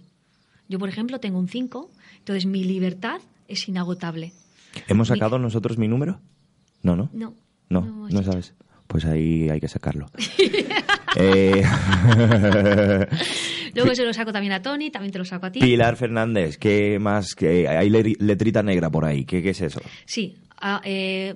Yo, 0.69 0.77
por 0.79 0.87
ejemplo, 0.89 1.19
tengo 1.19 1.39
un 1.39 1.49
5, 1.49 1.89
entonces 2.19 2.45
mi 2.45 2.63
libertad 2.63 3.19
es 3.47 3.67
inagotable. 3.67 4.31
¿Hemos 4.87 5.09
Mi- 5.09 5.17
sacado 5.17 5.39
nosotros 5.39 5.77
mi 5.79 5.87
número? 5.87 6.19
No, 6.83 6.95
¿no? 6.95 7.09
No. 7.13 7.33
No, 7.69 8.07
no 8.09 8.23
sabes. 8.23 8.53
Pues 8.87 9.05
ahí 9.05 9.49
hay 9.49 9.59
que 9.59 9.67
sacarlo. 9.67 10.05
Eh, 11.15 11.61
Luego 13.75 13.93
se 13.93 14.03
lo 14.03 14.11
saco 14.13 14.33
también 14.33 14.51
a 14.53 14.63
Tony, 14.63 14.89
también 14.89 15.11
te 15.11 15.19
lo 15.19 15.25
saco 15.25 15.45
a 15.45 15.51
ti. 15.51 15.59
Pilar 15.59 15.95
Fernández, 15.95 16.57
¿qué 16.57 16.97
más? 16.99 17.35
¿Qué- 17.35 17.67
hay 17.67 17.91
le- 17.91 18.15
letrita 18.19 18.63
negra 18.63 18.89
por 18.89 19.05
ahí. 19.05 19.23
¿Qué, 19.23 19.43
qué 19.43 19.51
es 19.51 19.61
eso? 19.61 19.79
Sí, 20.05 20.35
ah, 20.59 20.81
eh, 20.83 21.35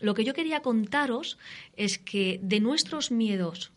lo 0.00 0.14
que 0.14 0.24
yo 0.24 0.34
quería 0.34 0.60
contaros 0.62 1.38
es 1.76 1.98
que 1.98 2.40
de 2.42 2.60
nuestros 2.60 3.10
miedos 3.10 3.70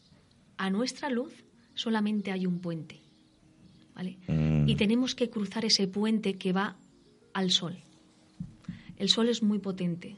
a 0.57 0.69
nuestra 0.69 1.09
luz 1.09 1.33
solamente 1.75 2.31
hay 2.31 2.45
un 2.45 2.59
puente. 2.59 2.99
¿vale? 3.95 4.17
Mm. 4.27 4.67
Y 4.67 4.75
tenemos 4.75 5.15
que 5.15 5.29
cruzar 5.29 5.65
ese 5.65 5.87
puente 5.87 6.35
que 6.35 6.53
va 6.53 6.75
al 7.33 7.51
sol. 7.51 7.77
El 8.97 9.09
sol 9.09 9.29
es 9.29 9.43
muy 9.43 9.59
potente. 9.59 10.15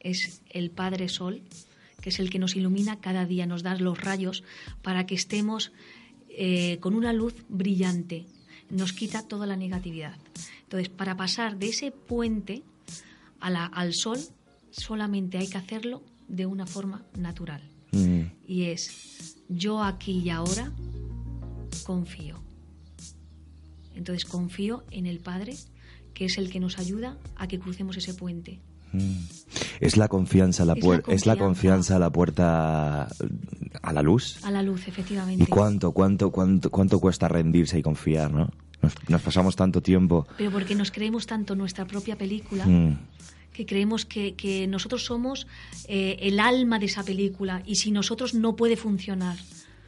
Es 0.00 0.42
el 0.50 0.70
Padre 0.70 1.08
Sol, 1.08 1.42
que 2.00 2.10
es 2.10 2.18
el 2.20 2.30
que 2.30 2.38
nos 2.38 2.54
ilumina 2.56 3.00
cada 3.00 3.24
día, 3.26 3.46
nos 3.46 3.62
da 3.62 3.74
los 3.76 4.00
rayos 4.00 4.44
para 4.82 5.06
que 5.06 5.14
estemos 5.16 5.72
eh, 6.28 6.78
con 6.80 6.94
una 6.94 7.12
luz 7.12 7.34
brillante. 7.48 8.26
Nos 8.70 8.92
quita 8.92 9.26
toda 9.26 9.46
la 9.46 9.56
negatividad. 9.56 10.16
Entonces, 10.62 10.88
para 10.88 11.16
pasar 11.16 11.58
de 11.58 11.68
ese 11.70 11.90
puente 11.90 12.62
a 13.40 13.50
la- 13.50 13.66
al 13.66 13.94
sol, 13.94 14.18
solamente 14.70 15.38
hay 15.38 15.48
que 15.48 15.58
hacerlo 15.58 16.02
de 16.28 16.46
una 16.46 16.66
forma 16.66 17.02
natural. 17.16 17.62
Mm. 17.92 18.22
Y 18.46 18.64
es, 18.64 19.36
yo 19.48 19.82
aquí 19.82 20.18
y 20.18 20.30
ahora 20.30 20.72
confío. 21.84 22.36
Entonces 23.94 24.24
confío 24.24 24.84
en 24.90 25.06
el 25.06 25.18
Padre, 25.20 25.56
que 26.14 26.26
es 26.26 26.38
el 26.38 26.50
que 26.50 26.60
nos 26.60 26.78
ayuda 26.78 27.16
a 27.36 27.48
que 27.48 27.58
crucemos 27.58 27.96
ese 27.96 28.14
puente. 28.14 28.60
Mm. 28.92 29.18
Es 29.80 29.96
la 29.96 30.08
confianza 30.08 30.64
la 30.64 30.74
puerta, 30.74 31.12
es 31.12 31.26
la 31.26 31.36
confianza. 31.36 31.44
confianza 31.44 31.96
a 31.96 31.98
la 31.98 32.10
puerta 32.10 33.08
a 33.82 33.92
la 33.92 34.02
luz. 34.02 34.42
A 34.44 34.50
la 34.50 34.62
luz, 34.62 34.88
efectivamente. 34.88 35.44
¿Y 35.44 35.46
cuánto, 35.46 35.92
cuánto, 35.92 36.30
cuánto, 36.30 36.70
cuánto 36.70 36.98
cuesta 37.00 37.28
rendirse 37.28 37.78
y 37.78 37.82
confiar, 37.82 38.32
no? 38.32 38.50
Nos, 38.80 38.94
nos 39.08 39.22
pasamos 39.22 39.56
tanto 39.56 39.82
tiempo. 39.82 40.26
Pero 40.36 40.50
porque 40.52 40.74
nos 40.74 40.90
creemos 40.90 41.26
tanto 41.26 41.54
nuestra 41.54 41.84
propia 41.86 42.16
película, 42.16 42.64
Mm. 42.64 42.98
Que 43.58 43.66
creemos 43.66 44.04
que, 44.06 44.36
que 44.36 44.68
nosotros 44.68 45.04
somos 45.04 45.48
eh, 45.88 46.16
el 46.20 46.38
alma 46.38 46.78
de 46.78 46.86
esa 46.86 47.02
película 47.02 47.60
y 47.66 47.74
si 47.74 47.90
nosotros 47.90 48.32
no 48.32 48.54
puede 48.54 48.76
funcionar. 48.76 49.36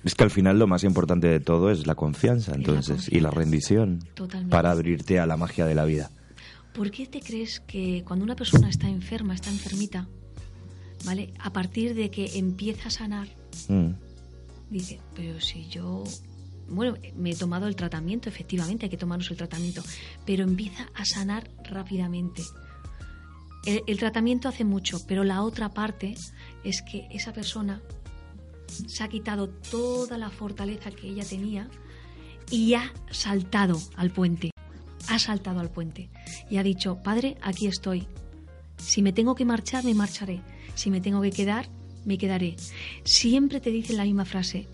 Es 0.03 0.17
que 0.17 0.25
al 0.25 0.31
final 0.33 0.59
lo 0.59 0.67
más 0.67 0.83
importante 0.83 1.29
de 1.29 1.39
todo 1.39 1.71
es 1.71 1.87
la 1.87 1.95
confianza, 1.95 2.53
entonces, 2.57 3.07
y 3.09 3.21
la 3.21 3.29
confianza. 3.29 3.31
rendición 3.39 3.99
Totalmente. 4.15 4.51
para 4.51 4.73
abrirte 4.73 5.21
a 5.21 5.27
la 5.27 5.37
magia 5.37 5.67
de 5.67 5.77
la 5.77 5.85
vida. 5.85 6.11
¿Por 6.75 6.91
qué 6.91 7.07
te 7.07 7.21
crees 7.21 7.61
que 7.61 8.03
cuando 8.05 8.25
una 8.25 8.35
persona 8.35 8.69
está 8.69 8.89
enferma, 8.89 9.35
está 9.35 9.51
enfermita, 9.51 10.09
¿vale? 11.05 11.33
A 11.39 11.53
partir 11.53 11.95
de 11.95 12.11
que 12.11 12.39
empieza 12.39 12.89
a 12.89 12.91
sanar, 12.91 13.29
Mm. 13.69 13.91
dice, 14.69 14.99
pero 15.15 15.41
si 15.41 15.69
yo, 15.69 16.03
bueno, 16.69 16.97
me 17.15 17.31
he 17.31 17.37
tomado 17.37 17.69
el 17.69 17.77
tratamiento, 17.77 18.29
efectivamente 18.29 18.87
hay 18.87 18.91
que 18.91 18.97
tomarnos 18.97 19.31
el 19.31 19.37
tratamiento, 19.37 19.83
pero 20.27 20.43
empieza 20.43 20.89
a 20.95 21.05
sanar 21.05 21.49
rápidamente. 21.71 22.43
El, 23.67 23.99
tratamiento 23.99 24.49
hace 24.49 24.65
mucho, 24.65 25.05
pero 25.07 25.23
la 25.23 25.43
otra 25.43 25.69
parte 25.69 26.15
es 26.65 26.81
que 26.81 27.07
esa 27.11 27.33
persona 27.33 27.83
se 28.67 29.05
ha 29.05 29.09
quitado 29.09 29.49
toda 29.49 30.17
la 30.17 30.31
fortaleza 30.31 30.91
que 30.91 31.09
ella 31.09 31.25
tenía 31.25 31.69
y 32.51 32.75
ha 32.75 32.93
saltado 33.11 33.81
al 33.97 34.11
puente. 34.11 34.51
Ha 35.09 35.19
saltado 35.19 35.61
al 35.61 35.71
puente 35.71 36.09
y 36.49 36.57
ha 36.57 36.63
dicho, 36.63 37.03
Padre, 37.03 37.37
aquí 37.43 37.67
estoy. 37.67 38.07
Si 38.79 39.03
me 39.03 39.13
tengo 39.13 39.35
que 39.35 39.45
marchar, 39.45 39.85
me 39.85 39.95
marcharé. 39.95 40.41
Si 40.75 40.91
me 40.91 41.03
tengo 41.03 41.21
que 41.21 41.31
quedar, 41.31 41.69
me 42.07 42.17
quedaré. 42.17 42.57
Siempre 43.05 43.61
te 43.61 43.71
dicen 43.71 43.99
la 43.99 44.05
misma 44.05 44.25
frase. 44.25 44.69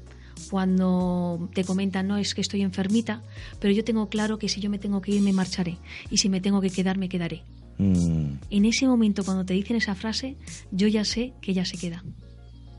Cuando 0.50 1.48
te 1.54 1.64
comentan, 1.64 2.06
no, 2.06 2.18
es 2.18 2.34
que 2.34 2.40
estoy 2.40 2.62
enfermita, 2.62 3.22
pero 3.58 3.72
yo 3.72 3.82
tengo 3.82 4.08
claro 4.08 4.38
que 4.38 4.48
si 4.48 4.60
yo 4.60 4.70
me 4.70 4.78
tengo 4.78 5.00
que 5.00 5.12
ir, 5.12 5.22
me 5.22 5.32
marcharé. 5.32 5.78
Y 6.10 6.18
si 6.18 6.28
me 6.28 6.40
tengo 6.40 6.60
que 6.60 6.70
quedar, 6.70 6.98
me 6.98 7.08
quedaré. 7.08 7.42
Mm. 7.78 8.38
En 8.50 8.64
ese 8.64 8.86
momento, 8.86 9.24
cuando 9.24 9.44
te 9.44 9.54
dicen 9.54 9.76
esa 9.76 9.94
frase, 9.94 10.36
yo 10.70 10.88
ya 10.88 11.04
sé 11.04 11.32
que 11.40 11.50
ella 11.52 11.64
se 11.64 11.76
queda. 11.76 12.02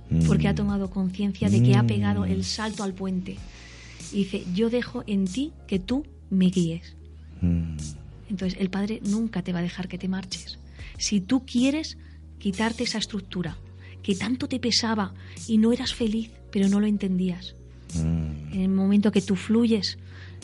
Mm. 0.10 0.26
Porque 0.26 0.48
ha 0.48 0.56
tomado 0.56 0.90
conciencia 0.90 1.50
de 1.50 1.62
que 1.62 1.76
ha 1.76 1.84
Mm. 1.84 1.88
pegado 1.88 2.26
el 2.26 2.44
salto 2.44 2.84
al 2.84 2.94
puente. 2.94 3.38
Y 4.12 4.18
dice, 4.24 4.44
yo 4.56 4.70
dejo 4.70 5.04
en 5.08 5.26
ti 5.26 5.52
que 5.68 5.80
tú 5.80 6.06
me 6.30 6.46
guíes. 6.48 6.96
Mm. 7.42 7.78
Entonces 8.30 8.60
el 8.60 8.70
Padre 8.70 9.02
nunca 9.06 9.42
te 9.42 9.54
va 9.54 9.60
a 9.60 9.62
dejar 9.62 9.88
que 9.88 9.98
te 9.98 10.08
marches. 10.08 10.60
Si 10.98 11.22
tú 11.22 11.46
quieres 11.46 11.98
quitarte 12.40 12.84
esa 12.84 12.98
estructura 12.98 13.58
que 14.04 14.16
tanto 14.16 14.48
te 14.48 14.60
pesaba 14.60 15.14
y 15.48 15.58
no 15.58 15.72
eras 15.74 15.94
feliz, 15.94 16.32
pero 16.52 16.68
no 16.70 16.80
lo 16.80 16.88
entendías, 16.88 17.54
Mm. 17.96 18.54
en 18.54 18.62
el 18.62 18.70
momento 18.70 19.12
que 19.12 19.22
tú 19.22 19.36
fluyes, 19.36 19.98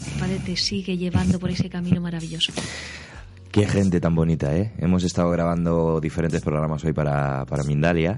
el 0.06 0.20
Padre 0.20 0.40
te 0.46 0.56
sigue 0.58 0.98
llevando 0.98 1.40
por 1.40 1.50
ese 1.50 1.70
camino 1.70 2.00
maravilloso. 2.02 2.52
Qué 3.54 3.68
gente 3.68 4.02
tan 4.02 4.16
bonita, 4.16 4.58
¿eh? 4.58 4.74
Hemos 4.80 5.04
estado 5.04 5.30
grabando 5.30 6.02
diferentes 6.02 6.42
programas 6.42 6.84
hoy 6.86 6.92
para, 6.94 7.46
para 7.46 7.64
Mindalia 7.64 8.18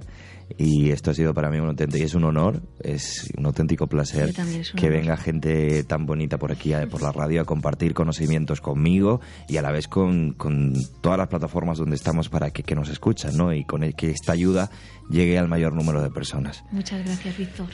y 0.58 0.92
esto 0.92 1.12
ha 1.12 1.14
sido 1.14 1.34
para 1.34 1.50
mí 1.50 1.60
un 1.60 1.68
auténtico, 1.68 2.06
es 2.06 2.16
un 2.16 2.24
honor, 2.24 2.62
es 2.80 3.30
un 3.38 3.46
auténtico 3.46 3.88
placer 3.88 4.30
un 4.30 4.80
que 4.80 4.86
honor. 4.88 4.98
venga 4.98 5.18
gente 5.18 5.84
tan 5.84 6.06
bonita 6.06 6.38
por 6.38 6.54
aquí, 6.54 6.74
eh, 6.74 6.88
por 6.88 7.02
la 7.02 7.12
radio, 7.12 7.42
a 7.42 7.44
compartir 7.44 7.94
conocimientos 7.94 8.62
conmigo 8.62 9.20
y 9.50 9.58
a 9.58 9.62
la 9.62 9.72
vez 9.72 9.90
con, 9.90 10.32
con 10.36 10.72
todas 11.02 11.18
las 11.18 11.28
plataformas 11.28 11.80
donde 11.80 11.98
estamos 11.98 12.30
para 12.30 12.52
que, 12.52 12.64
que 12.64 12.76
nos 12.76 12.88
escuchan, 12.88 13.36
¿no? 13.36 13.52
Y 13.54 13.66
con 13.66 13.84
el 13.84 13.94
que 13.94 14.12
esta 14.12 14.32
ayuda 14.32 14.70
llegue 15.10 15.38
al 15.38 15.50
mayor 15.50 15.74
número 15.74 16.02
de 16.02 16.12
personas. 16.12 16.64
Muchas 16.72 17.04
gracias, 17.04 17.38
Víctor. 17.38 17.68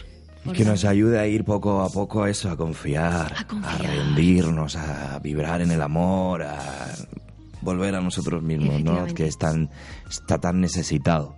por 0.44 0.56
Que 0.56 0.66
nos 0.66 0.84
ayude 0.84 1.20
a 1.20 1.28
ir 1.28 1.44
poco 1.44 1.84
a 1.84 1.90
poco 1.90 2.24
a 2.24 2.30
eso, 2.32 2.50
a 2.50 2.58
confiar, 2.58 3.36
A 3.38 3.46
confiar. 3.46 3.82
rendirnos, 3.86 4.76
a 4.78 5.20
vibrar 5.20 5.62
en 5.62 5.70
el 5.70 5.82
amor, 5.84 6.42
a 6.42 6.58
volver 7.62 7.96
a 7.96 8.02
nosotros 8.02 8.42
mismos, 8.42 8.82
¿no? 8.84 9.06
Que 9.08 9.26
es 9.26 9.38
tan, 9.38 9.70
está 10.10 10.40
tan 10.40 10.62
necesitado. 10.62 11.36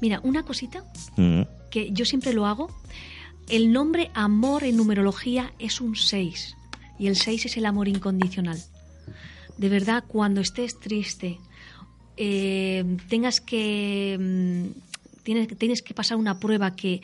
Mira, 0.00 0.20
una 0.22 0.42
cosita 0.42 0.84
Mm, 1.16 1.42
que 1.70 1.90
yo 1.92 2.04
siempre 2.04 2.32
lo 2.32 2.46
hago. 2.46 2.68
El 3.48 3.72
nombre 3.72 4.10
amor 4.14 4.64
en 4.64 4.76
numerología 4.76 5.52
es 5.58 5.80
un 5.80 5.96
6 5.96 6.56
y 6.98 7.08
el 7.08 7.16
6 7.16 7.46
es 7.46 7.56
el 7.56 7.66
amor 7.66 7.88
incondicional. 7.88 8.58
De 9.58 9.68
verdad, 9.68 10.04
cuando 10.06 10.40
estés 10.40 10.78
triste 10.80 11.38
eh, 12.16 12.96
tengas 13.08 13.40
que 13.40 14.16
mm, 14.18 15.22
tienes, 15.22 15.58
tienes 15.58 15.82
que 15.82 15.94
pasar 15.94 16.16
una 16.16 16.38
prueba 16.38 16.74
que, 16.74 17.02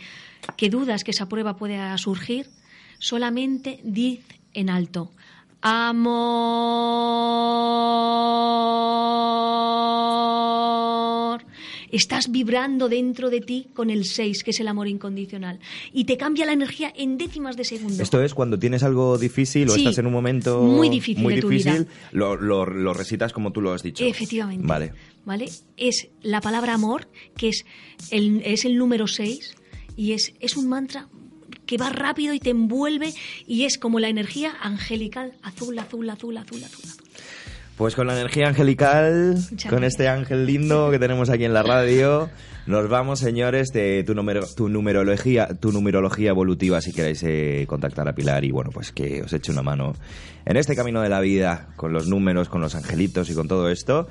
que 0.57 0.71
dudas 0.71 1.05
que 1.05 1.11
esa 1.11 1.29
prueba 1.29 1.57
pueda 1.57 1.97
surgir, 1.99 2.49
solamente 2.99 3.81
diz 3.85 4.25
en 4.55 4.71
alto, 4.71 5.13
amor. 10.11 11.45
Estás 11.91 12.31
vibrando 12.31 12.89
dentro 12.89 13.31
de 13.31 13.41
ti 13.41 13.67
con 13.75 13.91
el 13.91 14.05
6, 14.05 14.45
que 14.45 14.53
es 14.53 14.61
el 14.61 14.69
amor 14.69 14.87
incondicional. 14.87 15.59
Y 15.93 16.05
te 16.05 16.17
cambia 16.17 16.47
la 16.47 16.53
energía 16.53 16.93
en 16.97 17.19
décimas 17.19 17.57
de 17.57 17.65
segundo. 17.65 18.01
Esto 18.03 18.23
es 18.23 18.33
cuando 18.33 18.59
tienes 18.61 18.85
algo 18.85 19.19
difícil 19.19 19.69
o 19.69 19.73
Sí, 19.73 19.81
estás 19.81 19.99
en 19.99 20.07
un 20.07 20.13
momento 20.13 20.63
muy 20.63 20.89
difícil 20.89 21.23
muy 21.23 21.35
difícil. 21.35 21.89
Lo, 22.13 22.37
lo- 22.37 22.65
lo 22.65 22.95
recitas 22.95 23.33
como 23.33 23.51
tú 23.53 23.61
lo 23.61 23.73
has 23.73 23.83
dicho. 23.83 24.05
Efectivamente. 24.05 24.67
Vale. 24.67 24.93
¿Vale? 25.25 25.49
Es 25.77 26.09
la 26.23 26.41
palabra 26.41 26.75
amor, 26.75 27.09
que 27.37 27.49
es 27.49 27.65
el, 28.11 28.41
es 28.45 28.65
el 28.65 28.77
número 28.79 29.07
6, 29.09 29.57
y 29.97 30.13
es, 30.13 30.33
es 30.41 30.57
un 30.57 30.69
mantra 30.69 31.09
que 31.71 31.77
va 31.77 31.89
rápido 31.89 32.35
y 32.35 32.41
te 32.41 32.51
envuelve, 32.51 33.15
y 33.47 33.65
es 33.65 33.79
como 33.79 34.01
la 34.01 34.09
energía 34.09 34.55
angelical, 34.61 35.35
azul, 35.41 35.79
azul, 35.79 36.11
azul, 36.11 36.37
azul, 36.37 36.65
azul. 36.65 36.83
azul. 36.85 37.05
Pues 37.77 37.95
con 37.95 38.09
la 38.09 38.15
energía 38.15 38.49
angelical, 38.49 39.37
Muchas 39.37 39.71
con 39.71 39.79
gracias. 39.79 39.93
este 39.93 40.09
ángel 40.09 40.47
lindo 40.47 40.91
que 40.91 40.99
tenemos 40.99 41.31
aquí 41.31 41.45
en 41.45 41.55
la 41.55 41.63
radio, 41.63 42.29
nos 42.67 42.89
vamos, 42.89 43.21
señores, 43.21 43.69
de 43.69 44.03
tu, 44.03 44.17
numero, 44.17 44.45
tu 44.57 44.69
numerología, 44.69 45.47
tu 45.61 45.71
numerología 45.71 46.31
evolutiva, 46.31 46.81
si 46.81 46.93
queréis 46.93 47.23
eh, 47.23 47.67
contactar 47.69 48.09
a 48.09 48.17
Pilar 48.17 48.45
y 48.45 48.51
bueno, 48.51 48.71
pues 48.75 48.91
que 48.91 49.23
os 49.23 49.33
eche 49.33 49.53
una 49.53 49.63
mano 49.63 49.95
en 50.47 50.57
este 50.57 50.75
camino 50.75 51.01
de 51.03 51.09
la 51.09 51.21
vida, 51.21 51.69
con 51.77 51.93
los 51.93 52.09
números, 52.09 52.49
con 52.49 52.61
los 52.61 52.75
angelitos 52.75 53.31
y 53.31 53.35
con 53.35 53.47
todo 53.47 53.71
esto. 53.71 54.09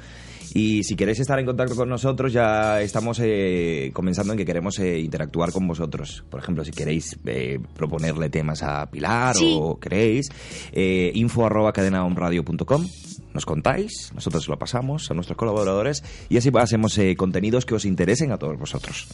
Y 0.54 0.84
si 0.84 0.96
queréis 0.96 1.20
estar 1.20 1.38
en 1.40 1.46
contacto 1.46 1.76
con 1.76 1.90
nosotros, 1.90 2.34
ya 2.34 2.82
estamos 2.82 3.20
eh, 3.22 3.92
comenzando 3.94 4.34
en 4.34 4.38
que 4.40 4.46
queremos 4.46 4.80
eh, 4.80 5.00
interactuar 5.00 5.52
con 5.52 5.68
vosotros. 5.68 6.24
Por 6.30 6.40
ejemplo, 6.40 6.66
si 6.66 6.72
queréis 6.72 7.18
eh, 7.26 7.60
proponerle 7.76 8.30
temas 8.30 8.64
a 8.64 8.90
Pilar 8.90 9.36
Sí. 9.36 9.56
o 9.60 9.80
queréis, 9.80 10.28
eh, 10.72 11.12
info 11.14 11.46
arroba 11.46 11.72
cadenaonradio.com. 11.74 12.86
Nos 13.34 13.46
contáis, 13.46 14.12
nosotros 14.16 14.48
lo 14.48 14.58
pasamos 14.58 15.12
a 15.12 15.14
nuestros 15.14 15.38
colaboradores 15.38 16.04
y 16.30 16.38
así 16.38 16.50
hacemos 16.56 16.98
eh, 16.98 17.16
contenidos 17.16 17.66
que 17.66 17.76
os 17.76 17.86
interesen 17.86 18.32
a 18.32 18.38
todos 18.38 18.58
vosotros. 18.58 19.08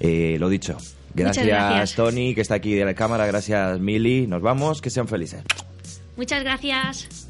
Eh, 0.00 0.36
lo 0.40 0.48
dicho, 0.48 0.76
gracias, 1.14 1.46
gracias. 1.46 1.94
Tony, 1.94 2.34
que 2.34 2.40
está 2.40 2.56
aquí 2.56 2.74
de 2.74 2.84
la 2.84 2.94
cámara, 2.94 3.24
gracias 3.26 3.78
Mili, 3.78 4.26
nos 4.26 4.42
vamos, 4.42 4.80
que 4.82 4.90
sean 4.90 5.06
felices. 5.06 5.42
Muchas 6.16 6.42
gracias. 6.42 7.25